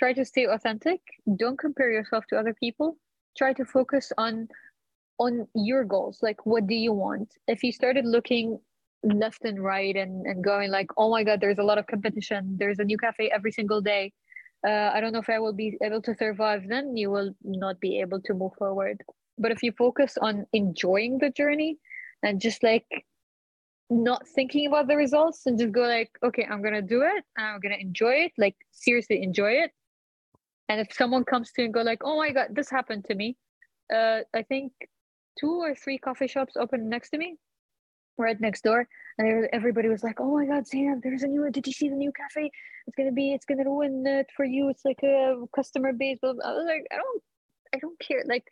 [0.01, 1.03] Try to stay authentic.
[1.36, 2.96] Don't compare yourself to other people.
[3.36, 4.48] Try to focus on
[5.18, 6.20] on your goals.
[6.22, 7.34] Like what do you want?
[7.46, 8.59] If you started looking
[9.03, 12.57] left and right and, and going like, oh my God, there's a lot of competition.
[12.59, 14.14] There's a new cafe every single day.
[14.66, 17.78] Uh, I don't know if I will be able to survive, then you will not
[17.78, 19.03] be able to move forward.
[19.36, 21.76] But if you focus on enjoying the journey
[22.22, 22.86] and just like
[23.90, 27.59] not thinking about the results and just go like okay i'm gonna do it i'm
[27.59, 29.72] gonna enjoy it like seriously enjoy it
[30.71, 33.14] and if someone comes to you and go like oh my god this happened to
[33.14, 33.37] me
[33.95, 34.73] uh i think
[35.39, 37.37] two or three coffee shops opened next to me
[38.18, 38.87] right next door
[39.18, 41.95] and everybody was like oh my god Zainab, there's a new did you see the
[41.95, 42.51] new cafe
[42.87, 46.31] it's gonna be it's gonna ruin it for you it's like a customer base blah.
[46.45, 47.23] i was like i don't
[47.75, 48.45] i don't care like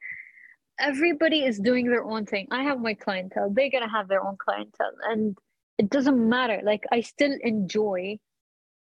[0.79, 2.47] everybody is doing their own thing.
[2.51, 5.37] I have my clientele, they're gonna have their own clientele, and
[5.79, 6.61] it doesn't matter.
[6.63, 8.19] Like I still enjoy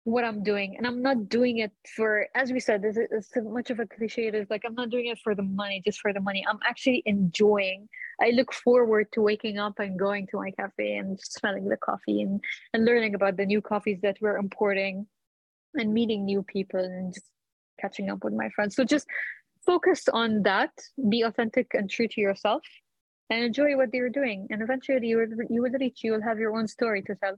[0.07, 3.71] what I'm doing, and I'm not doing it for, as we said, this is much
[3.71, 4.29] of a cliche.
[4.29, 6.45] It is like I'm not doing it for the money, just for the money.
[6.49, 7.89] I'm actually enjoying.
[8.23, 12.23] I look forward to waking up and going to my cafe and smelling the coffee
[12.23, 12.41] and
[12.73, 15.09] and learning about the new coffees that we're importing,
[15.75, 17.27] and meeting new people and just
[17.81, 18.77] catching up with my friends.
[18.77, 19.09] So just
[19.65, 20.71] focus on that
[21.09, 22.63] be authentic and true to yourself
[23.29, 26.39] and enjoy what you're doing and eventually you will, you will reach you will have
[26.39, 27.37] your own story to tell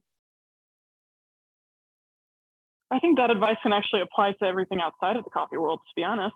[2.91, 5.93] I think that advice can actually apply to everything outside of the coffee world, to
[5.95, 6.34] be honest.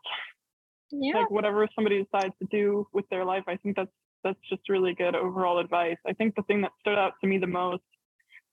[0.91, 3.91] yeah like whatever somebody decides to do with their life i think that's
[4.25, 7.39] that's just really good overall advice i think the thing that stood out to me
[7.39, 7.83] the most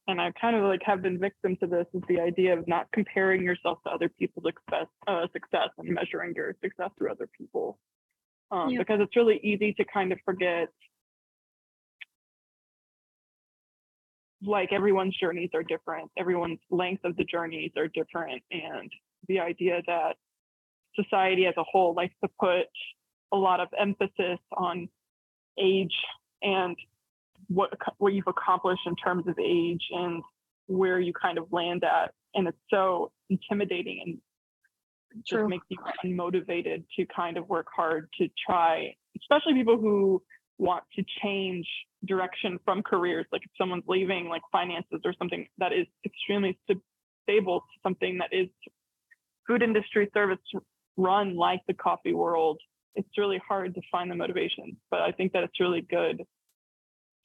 [0.07, 2.87] and i kind of like have been victim to this is the idea of not
[2.93, 7.77] comparing yourself to other people's success uh, success and measuring your success through other people
[8.51, 8.79] um, Yeah.
[8.79, 10.69] because it's really easy to kind of forget
[14.41, 16.09] like everyone's journeys are different.
[16.17, 18.41] Everyone's length of the journeys are different.
[18.51, 18.91] And
[19.27, 20.15] the idea that
[20.95, 22.67] society as a whole likes to put
[23.31, 24.89] a lot of emphasis on
[25.61, 25.93] age
[26.41, 26.75] and
[27.47, 30.23] what what you've accomplished in terms of age and
[30.67, 32.13] where you kind of land at.
[32.33, 35.49] And it's so intimidating and just True.
[35.49, 40.21] makes you unmotivated to kind of work hard to try especially people who
[40.57, 41.67] want to change
[42.05, 46.57] direction from careers like if someone's leaving like finances or something that is extremely
[47.23, 48.47] stable to something that is
[49.45, 50.39] food industry service
[50.99, 52.59] run like the coffee world,
[52.95, 54.77] it's really hard to find the motivation.
[54.91, 56.23] But I think that it's really good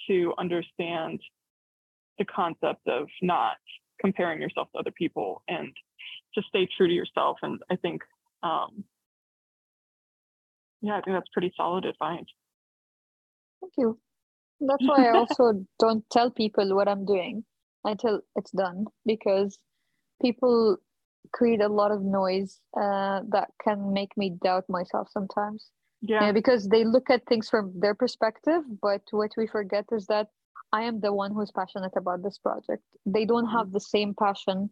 [0.08, 1.20] to understand
[2.18, 3.56] the concept of not
[4.00, 5.72] comparing yourself to other people and
[6.34, 7.38] to stay true to yourself.
[7.42, 8.02] And I think,
[8.42, 8.84] um,
[10.80, 12.24] yeah, I think that's pretty solid advice.
[13.60, 13.98] thank you
[14.66, 17.44] that's why i also don't tell people what i'm doing
[17.84, 19.58] until it's done because
[20.22, 20.76] people
[21.32, 25.70] create a lot of noise uh, that can make me doubt myself sometimes
[26.06, 30.06] Yeah, Yeah, because they look at things from their perspective, but what we forget is
[30.06, 30.28] that
[30.72, 32.82] I am the one who's passionate about this project.
[33.06, 34.70] They don't have the same passion.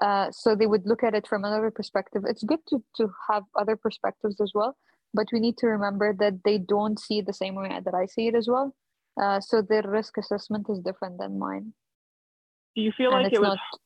[0.00, 2.22] Uh, so they would look at it from another perspective.
[2.26, 4.76] It's good to, to have other perspectives as well,
[5.12, 8.06] but we need to remember that they don't see it the same way that I
[8.06, 8.76] see it as well.
[9.20, 11.72] Uh, so their risk assessment is different than mine.
[12.76, 13.58] do you feel and like it was?
[13.58, 13.80] not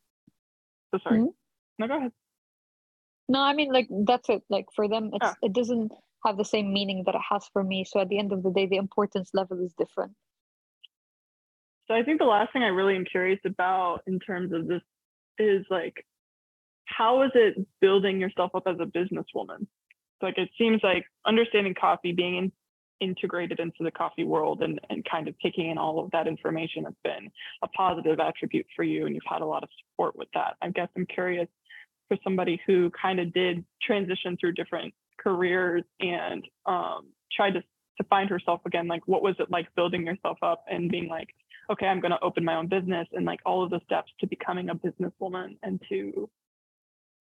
[0.95, 1.21] So sorry.
[1.21, 1.27] Hmm?
[1.79, 2.13] No, go ahead.
[3.29, 4.43] No, I mean like that's it.
[4.51, 5.35] Like for them, it's Ah.
[5.43, 5.93] it doesn't
[6.27, 7.85] have the same meaning that it has for me.
[7.85, 10.13] So at the end of the day, the importance level is different.
[11.89, 14.83] So I think the last thing I really am curious about in terms of this
[15.39, 16.07] is like,
[16.85, 19.67] how is it building yourself up as a businesswoman?
[20.21, 22.53] Like it seems like understanding coffee, being in,
[23.03, 26.85] integrated into the coffee world and, and kind of taking in all of that information
[26.85, 27.31] has been
[27.63, 30.55] a positive attribute for you and you've had a lot of support with that.
[30.63, 31.49] I guess I'm curious
[32.09, 37.61] for somebody who kind of did transition through different careers and um, tried to,
[37.99, 41.29] to find herself again, like what was it like building yourself up and being like,
[41.71, 44.27] okay, I'm going to open my own business and like all of the steps to
[44.27, 46.29] becoming a businesswoman and to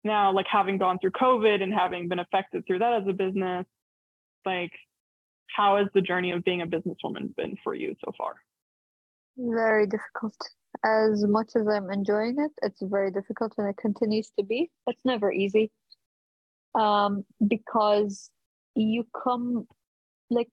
[0.04, 3.66] now like having gone through COVID and having been affected through that as a business,
[4.46, 4.72] like
[5.56, 8.36] how has the journey of being a businesswoman been for you so far?
[9.38, 10.36] Very difficult.
[10.86, 14.70] As much as I'm enjoying it, it's very difficult and it continues to be.
[14.88, 15.72] It's never easy.
[16.76, 18.30] Um, because
[18.76, 19.68] you come
[20.30, 20.50] like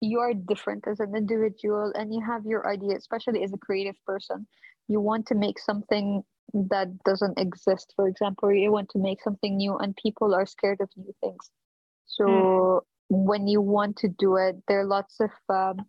[0.00, 3.96] you are different as an individual and you have your idea, especially as a creative
[4.04, 4.46] person.
[4.88, 6.22] You want to make something
[6.52, 10.80] that doesn't exist, for example, you want to make something new and people are scared
[10.80, 11.50] of new things.
[12.06, 12.80] So mm.
[13.08, 15.86] When you want to do it, there are lots of um,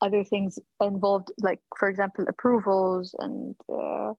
[0.00, 4.12] other things involved, like, for example, approvals and uh,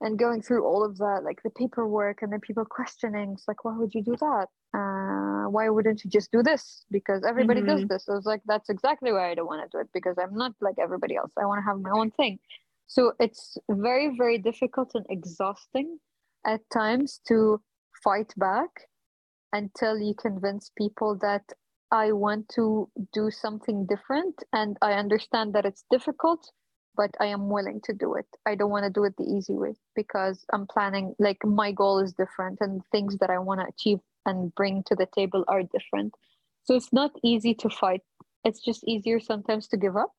[0.00, 3.64] and going through all of that, like the paperwork, and then people questioning, it's like,
[3.64, 4.46] why would you do that?
[4.74, 6.84] Uh, why wouldn't you just do this?
[6.90, 7.68] Because everybody mm-hmm.
[7.70, 8.08] does this.
[8.08, 10.52] I was like, that's exactly why I don't want to do it because I'm not
[10.60, 11.30] like everybody else.
[11.40, 12.38] I want to have my own thing.
[12.86, 15.98] So it's very, very difficult and exhausting
[16.44, 17.62] at times to
[18.02, 18.68] fight back
[19.54, 21.44] until you convince people that
[21.92, 26.50] I want to do something different and I understand that it's difficult,
[26.96, 28.26] but I am willing to do it.
[28.44, 32.00] I don't want to do it the easy way because I'm planning, like, my goal
[32.00, 35.62] is different and things that I want to achieve and bring to the table are
[35.62, 36.14] different.
[36.64, 38.02] So it's not easy to fight.
[38.44, 40.14] It's just easier sometimes to give up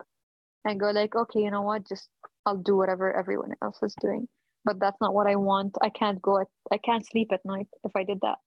[0.64, 2.08] and go, like, okay, you know what, just
[2.46, 4.30] I'll do whatever everyone else is doing.
[4.64, 5.76] But that's not what I want.
[5.82, 8.38] I can't go at I can't sleep at night if I did that.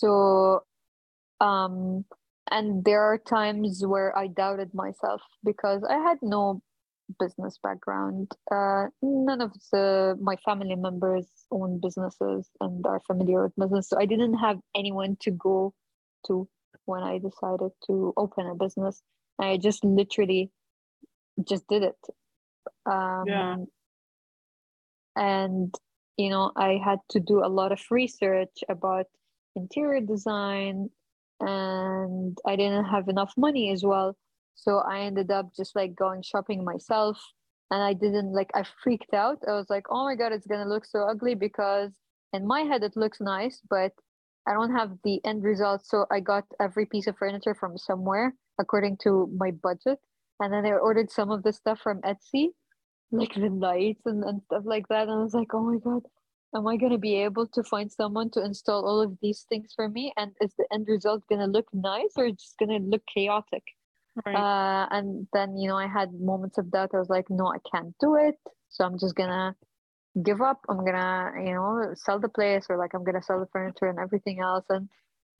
[0.00, 0.62] So
[1.40, 2.04] um
[2.50, 6.62] and there are times where I doubted myself because I had no
[7.20, 8.32] business background.
[8.50, 13.98] Uh, none of the my family members own businesses and are familiar with business, so
[13.98, 15.74] I didn't have anyone to go
[16.26, 16.48] to
[16.86, 19.02] when I decided to open a business.
[19.38, 20.50] I just literally
[21.44, 21.96] just did it
[22.86, 23.56] um, yeah.
[25.16, 25.74] And,
[26.16, 29.06] you know, I had to do a lot of research about
[29.56, 30.90] interior design
[31.40, 34.16] and I didn't have enough money as well.
[34.54, 37.20] So I ended up just like going shopping myself
[37.70, 39.38] and I didn't like, I freaked out.
[39.48, 41.92] I was like, oh my God, it's going to look so ugly because
[42.32, 43.92] in my head it looks nice, but
[44.48, 45.86] I don't have the end result.
[45.86, 49.98] So I got every piece of furniture from somewhere according to my budget.
[50.40, 52.48] And then I ordered some of the stuff from Etsy
[53.10, 55.08] like the lights and, and stuff like that.
[55.08, 56.02] And I was like, oh my God,
[56.54, 59.72] am I going to be able to find someone to install all of these things
[59.74, 60.12] for me?
[60.16, 63.62] And is the end result going to look nice or just going to look chaotic?
[64.24, 64.34] Right.
[64.34, 66.90] Uh, and then, you know, I had moments of doubt.
[66.94, 68.36] I was like, no, I can't do it.
[68.70, 69.54] So I'm just going to
[70.22, 70.60] give up.
[70.68, 73.46] I'm going to, you know, sell the place or like I'm going to sell the
[73.52, 74.64] furniture and everything else.
[74.68, 74.88] And,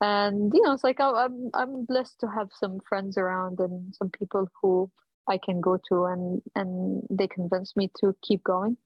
[0.01, 4.11] and, you know, it's like, I'm, I'm blessed to have some friends around and some
[4.11, 4.91] people who,
[5.29, 8.77] I can go to and and they convince me to keep going.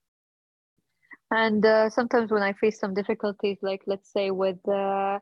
[1.32, 5.18] And uh, sometimes when I face some difficulties, like let's say with uh,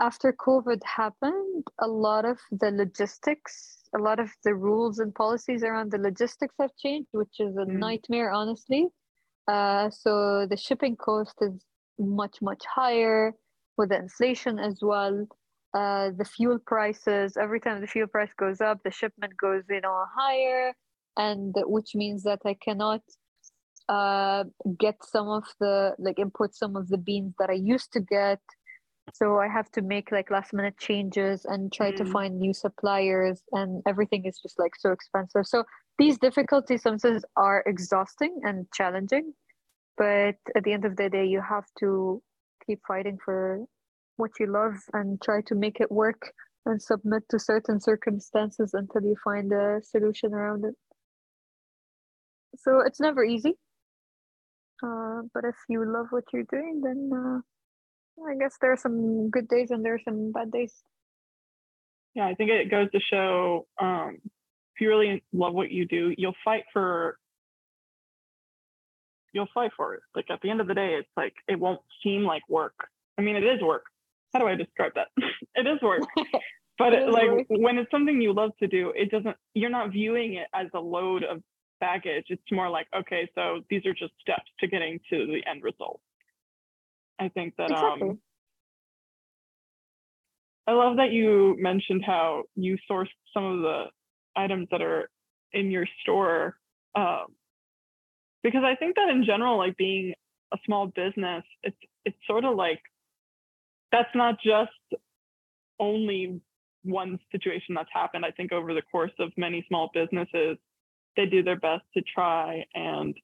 [0.00, 5.62] after COVID happened, a lot of the logistics, a lot of the rules and policies
[5.62, 7.78] around the logistics have changed, which is a mm.
[7.78, 8.86] nightmare, honestly.
[9.46, 11.52] Uh, so the shipping cost is
[11.98, 13.34] much much higher
[13.76, 15.26] with the inflation as well
[15.74, 19.80] uh, the fuel prices every time the fuel price goes up the shipment goes you
[19.80, 20.72] know higher
[21.16, 23.00] and which means that i cannot
[23.88, 24.44] uh,
[24.78, 28.40] get some of the like import some of the beans that i used to get
[29.14, 31.96] so i have to make like last minute changes and try mm.
[31.96, 35.64] to find new suppliers and everything is just like so expensive so
[35.98, 39.32] these difficulties sometimes are exhausting and challenging
[39.96, 42.22] but at the end of the day you have to
[42.66, 43.64] keep fighting for
[44.16, 46.32] what you love and try to make it work
[46.66, 50.74] and submit to certain circumstances until you find a solution around it.
[52.56, 53.54] So it's never easy.
[54.82, 59.30] Uh, but if you love what you're doing, then uh, I guess there are some
[59.30, 60.72] good days and there are some bad days.
[62.14, 66.14] Yeah, I think it goes to show um, if you really love what you do,
[66.16, 67.16] you'll fight for
[69.32, 70.00] you'll fight for it.
[70.14, 72.74] Like at the end of the day, it's like it won't seem like work.
[73.18, 73.84] I mean, it is work,
[74.32, 75.08] how do I describe that?
[75.54, 76.02] it is work.
[76.78, 77.46] But it like work.
[77.48, 80.78] when it's something you love to do, it doesn't you're not viewing it as a
[80.78, 81.42] load of
[81.80, 82.26] baggage.
[82.28, 86.00] It's more like, okay, so these are just steps to getting to the end result.
[87.18, 88.08] I think that um, exactly.
[88.10, 88.18] um
[90.68, 93.84] I love that you mentioned how you source some of the
[94.36, 95.08] items that are
[95.54, 96.58] in your store.
[96.94, 97.28] Um,
[98.42, 100.12] because I think that in general, like being
[100.52, 102.82] a small business, it's it's sort of like
[103.92, 105.02] that's not just
[105.80, 106.38] only
[106.84, 108.26] one situation that's happened.
[108.26, 110.58] I think over the course of many small businesses,
[111.18, 113.14] they do their best to try and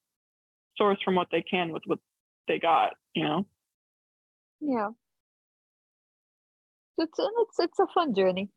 [0.77, 2.01] source from what they can with what
[2.49, 3.47] they got, you know?
[4.61, 4.89] Yeah.
[6.99, 8.51] It's it's it's a fun journey.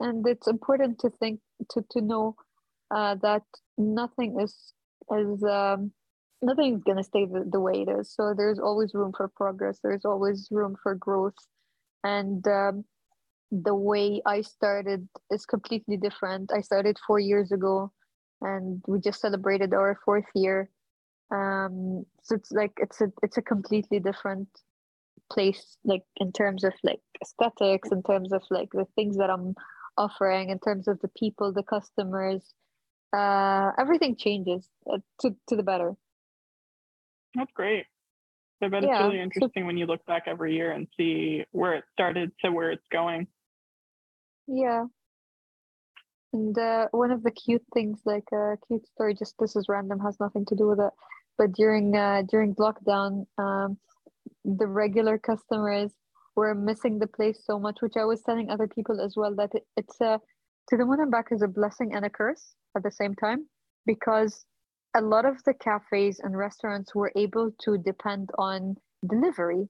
[0.00, 1.40] And it's important to think
[1.70, 2.34] to to know
[2.94, 3.42] uh, that
[3.76, 4.74] nothing is
[5.12, 5.92] is um,
[6.42, 8.12] nothing's gonna stay the, the way it is.
[8.12, 9.78] So there's always room for progress.
[9.82, 11.38] There's always room for growth,
[12.02, 12.84] and um,
[13.50, 16.50] the way I started is completely different.
[16.52, 17.92] I started four years ago,
[18.40, 20.70] and we just celebrated our fourth year.
[21.30, 24.48] Um, so it's like it's a it's a completely different
[25.30, 29.54] place, like in terms of like aesthetics, in terms of like the things that I'm
[29.96, 32.54] offering, in terms of the people, the customers.
[33.16, 35.94] Uh, everything changes uh, to to the better.
[37.34, 37.86] That's great.
[38.62, 41.74] I bet it's Yeah, really interesting when you look back every year and see where
[41.74, 43.28] it started to where it's going.
[44.48, 44.86] Yeah.
[46.32, 49.98] And uh, one of the cute things, like a cute story, just this is random,
[50.00, 50.92] has nothing to do with it.
[51.38, 53.78] But during uh, during lockdown, um,
[54.44, 55.92] the regular customers
[56.36, 59.50] were missing the place so much, which I was telling other people as well that
[59.54, 60.20] it, it's a
[60.68, 63.46] to the moon and back is a blessing and a curse at the same time
[63.86, 64.44] because
[64.96, 68.76] a lot of the cafes and restaurants were able to depend on
[69.08, 69.68] delivery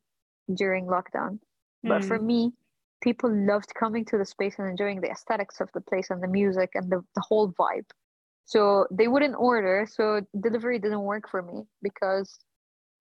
[0.54, 1.38] during lockdown.
[1.84, 2.26] But for Mm.
[2.26, 2.52] me,
[3.00, 6.28] people loved coming to the space and enjoying the aesthetics of the place and the
[6.28, 7.86] music and the, the whole vibe.
[8.44, 9.86] So they wouldn't order.
[9.90, 12.38] So delivery didn't work for me because,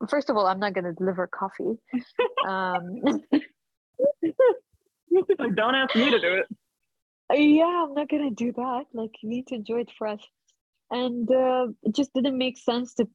[0.09, 1.79] first of all, I'm not going to deliver coffee.
[2.47, 3.01] um,
[5.55, 6.47] don't ask me to do it.
[7.33, 8.85] yeah, I'm not going to do that.
[8.93, 10.21] Like, you need to enjoy it fresh.
[10.91, 13.07] And uh, it just didn't make sense to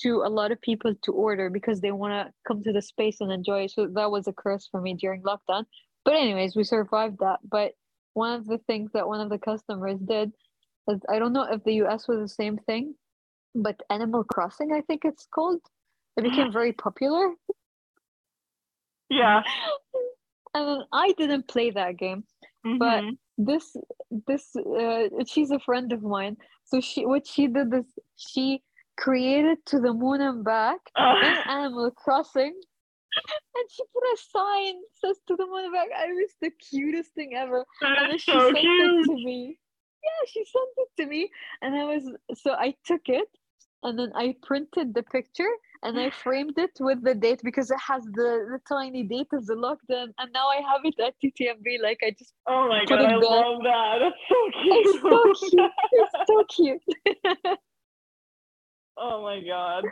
[0.00, 3.20] to a lot of people to order because they want to come to the space
[3.20, 3.66] and enjoy.
[3.66, 5.64] So that was a curse for me during lockdown.
[6.06, 7.40] But anyways, we survived that.
[7.46, 7.72] But
[8.14, 10.32] one of the things that one of the customers did
[10.88, 12.94] is I don't know if the US was the same thing,
[13.54, 15.60] but Animal Crossing, I think it's called,
[16.16, 17.34] it became very popular.
[19.10, 19.42] Yeah.
[20.54, 22.24] And I didn't play that game.
[22.64, 23.18] But- Mhm.
[23.38, 23.76] This
[24.26, 26.38] this uh, she's a friend of mine.
[26.64, 27.84] So she what she did is
[28.16, 28.62] she
[28.96, 32.54] created to the moon and back in Animal Crossing.
[33.58, 35.88] And she put a sign says to the moon and back.
[35.96, 37.64] I was the cutest thing ever.
[37.82, 39.58] and then she so sent it to me.
[40.04, 41.30] Yeah, she sent it to me,
[41.62, 42.04] and I was
[42.34, 43.28] so I took it,
[43.82, 45.48] and then I printed the picture
[45.82, 49.46] and I framed it with the date because it has the the tiny date of
[49.46, 51.82] the lockdown, and now I have it at TTMB.
[51.82, 53.22] Like I just, Oh my god, I back.
[53.24, 53.98] love that.
[54.00, 54.86] That's so cute.
[54.86, 55.72] it's so cute.
[55.92, 57.56] It's so cute.
[58.98, 59.84] oh my god.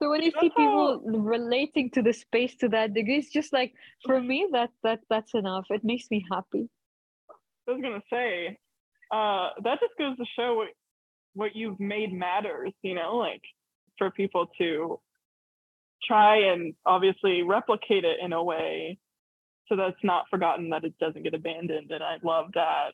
[0.00, 3.72] So when you see people relating to the space to that degree, it's just like
[4.04, 5.66] for me that that that's enough.
[5.70, 6.68] It makes me happy.
[7.68, 8.56] I was gonna say,
[9.12, 10.68] uh, that just goes to show what
[11.34, 13.42] what you've made matters, you know, like
[13.96, 15.00] for people to
[16.04, 18.98] try and obviously replicate it in a way
[19.68, 21.90] so that it's not forgotten that it doesn't get abandoned.
[21.90, 22.92] And I love that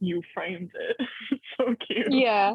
[0.00, 0.96] you framed it.
[1.56, 2.10] So cute.
[2.10, 2.54] yeah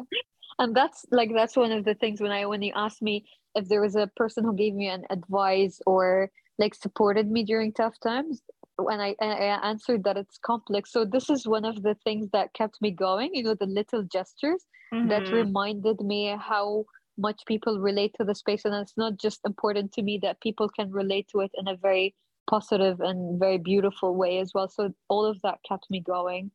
[0.60, 3.68] and that's like that's one of the things when i when you asked me if
[3.68, 7.98] there was a person who gave me an advice or like supported me during tough
[8.00, 8.42] times
[8.76, 10.92] when I, I answered that it's complex.
[10.92, 14.04] So this is one of the things that kept me going you know the little
[14.04, 14.66] gestures
[15.04, 15.32] that Mhm.
[15.32, 16.86] reminded me how
[17.18, 18.64] much people relate to the space.
[18.66, 21.76] And it's not just important to me that people can relate to it in a
[21.76, 22.14] very
[22.48, 24.68] positive and very beautiful way as well.
[24.68, 26.52] So all of that kept me going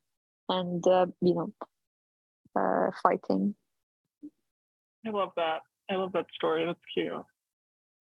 [0.49, 1.53] and uh, you know
[2.55, 3.55] uh, fighting
[5.05, 5.59] I love that.
[5.89, 6.65] I love that story.
[6.65, 7.11] That's cute.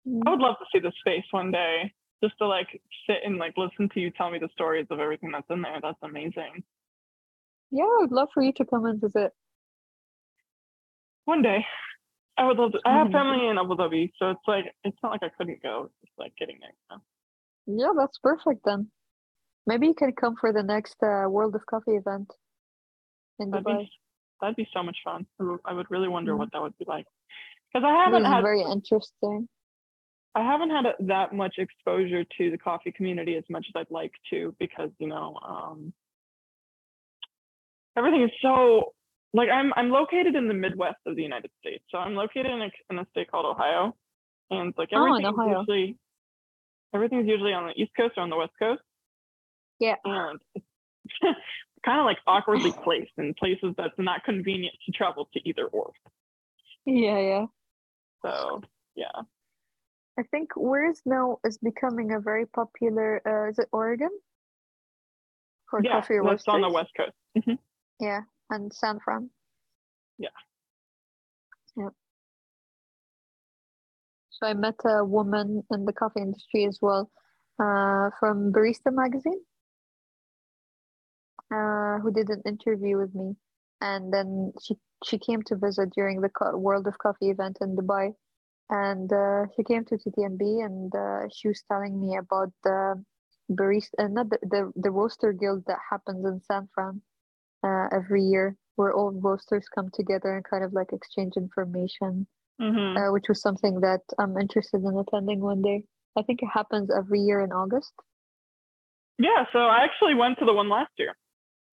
[0.07, 0.21] Mm.
[0.25, 1.91] I would love to see the space one day,
[2.23, 2.67] just to like
[3.07, 5.79] sit and like listen to you tell me the stories of everything that's in there.
[5.81, 6.63] That's amazing.
[7.71, 9.31] yeah i would love for you to come and visit
[11.25, 11.65] One day,
[12.37, 12.79] I would love to.
[12.85, 13.11] I have Mhm.
[13.17, 15.89] family in Abu Dhabi, so it's like it's not like I couldn't go.
[16.03, 16.99] It's like getting there.
[17.81, 18.81] yeah that's perfect then
[19.69, 22.29] maybe you can come for the next uh, world of coffee event
[23.39, 23.91] in That'd dubai be
[24.41, 25.25] that'd be so much fun.
[25.65, 26.37] I would- really wonder Mhm.
[26.39, 27.05] what that would be like
[27.73, 29.47] because I haven't had very interesting
[30.37, 33.89] I haven't had a- that much exposure to the coffee community as much as I'd
[33.91, 35.93] like to because you know um,
[37.95, 38.93] everything is so
[39.33, 42.61] like I'm I'm located in the Midwest of the United States, so I'm located in
[42.61, 43.95] a, in a state called Ohio,
[44.51, 45.59] and like Oh, in everything's Ohio.
[45.59, 45.97] usually
[46.93, 48.81] everything's usually on the East Coast or on the West Coast.
[49.79, 49.95] Yeah.
[50.05, 50.65] And it's
[51.85, 55.91] kind of like awkwardly placed in places that's not convenient to travel to either or.
[56.85, 57.45] Yeah, yeah.
[58.23, 58.61] So
[58.95, 59.21] yeah.
[60.17, 63.21] I think where's now is becoming a very popular.
[63.25, 64.09] Uh, is it Oregon?
[65.69, 67.11] For yeah, coffee that's on the west coast.
[67.37, 67.57] Mhm.
[67.99, 69.29] Yeah, and San Fran.
[70.17, 70.29] Yeah.
[71.77, 71.89] Yeah.
[74.29, 77.09] So I met a woman in the coffee industry as well,
[77.59, 79.41] uh, from Barista Magazine,
[81.53, 83.35] uh, who did an interview with me,
[83.81, 87.75] and then she she came to visit during the Co- World of Coffee event in
[87.75, 88.13] Dubai,
[88.69, 93.03] and uh, she came to TTMB, and uh, she was telling me about the
[93.51, 97.01] barista, uh, not the, the the roaster guild that happens in San Fran
[97.63, 102.27] uh, every year, where all roasters come together and kind of like exchange information,
[102.61, 102.97] Mhm.
[102.97, 105.83] uh, which was something that I'm interested in attending one day.
[106.17, 107.93] I think it happens every year in August.
[109.17, 111.15] Yeah, so I actually went to the one last year,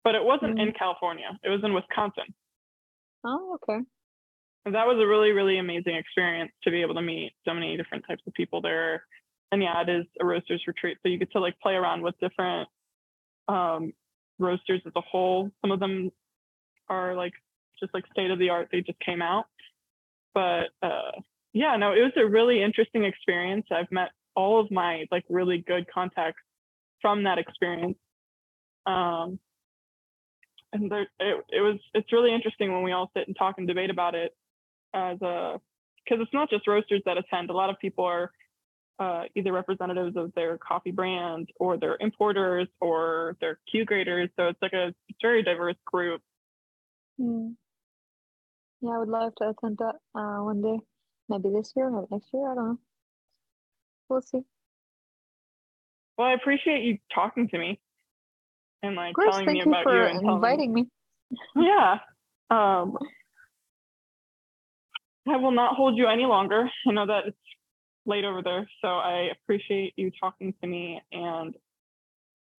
[0.04, 0.62] but it wasn't Mm.
[0.68, 1.38] in California.
[1.42, 2.34] It was in Wisconsin.
[3.24, 3.80] Oh, okay.
[4.64, 7.76] And that was a really, really amazing experience to be able to meet so many
[7.76, 9.04] different types of people there.
[9.50, 10.98] And yeah, it is a roasters retreat.
[11.02, 12.68] So you get to like play around with different
[13.48, 13.92] um,
[14.38, 15.50] roasters as a whole.
[15.60, 16.10] Some of them
[16.88, 17.32] are like
[17.80, 18.68] just like state of the art.
[18.70, 19.46] They just came out.
[20.34, 21.10] But uh,
[21.52, 23.66] yeah, no, it was a really interesting experience.
[23.70, 26.40] I've met all of my like really good contacts
[27.00, 27.98] from that experience.
[28.86, 29.38] Um,
[30.72, 33.68] and there, it, it was it's really interesting when we all sit and talk and
[33.68, 34.34] debate about it
[34.94, 35.60] as a
[36.04, 38.32] because it's not just roasters that attend a lot of people are
[38.98, 44.48] uh, either representatives of their coffee brand or they're importers or they're q graders so
[44.48, 46.20] it's like a it's very diverse group
[47.18, 47.50] Hmm.
[48.80, 50.80] Yeah, I would love to attend that uh, one day.
[51.28, 52.50] Maybe this year, maybe next year.
[52.50, 52.78] I don't know.
[54.08, 54.42] We'll see.
[56.18, 57.80] well i appreciate you talking to me
[58.82, 60.34] and like course, telling thank me you about for you and telling me.
[60.34, 60.88] inviting me.
[61.56, 61.98] yeah.
[62.50, 62.96] Um
[65.28, 66.68] i will not hold you any longer.
[66.88, 67.36] I know that it's
[68.04, 71.54] late over there so i appreciate you talking to me and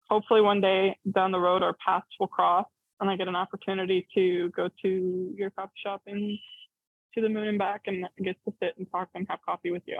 [0.09, 2.66] hopefully one day down the road our paths will cross
[3.01, 6.39] and i get an opportunity to go to your coffee shop and
[7.14, 9.83] to the moon and back and get to sit and talk and have coffee with
[9.87, 9.99] you.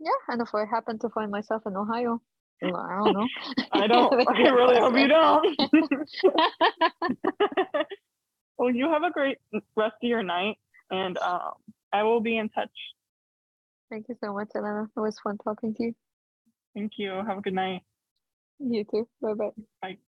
[0.00, 2.20] Yeah, and if I happen to find myself in Ohio,
[2.62, 3.28] I don't know.
[3.72, 5.58] i don't i really hope you don't
[8.58, 9.38] well you have a great
[9.76, 10.56] rest of your night
[10.90, 11.52] and um,
[11.92, 12.70] i will be in touch
[13.90, 14.88] Thank you so much, Elena.
[14.96, 15.94] It was fun talking to you.
[16.74, 17.12] Thank you.
[17.12, 17.82] Have a good night.
[18.58, 19.08] You too.
[19.20, 19.50] Bye bye.
[19.82, 19.98] Bye.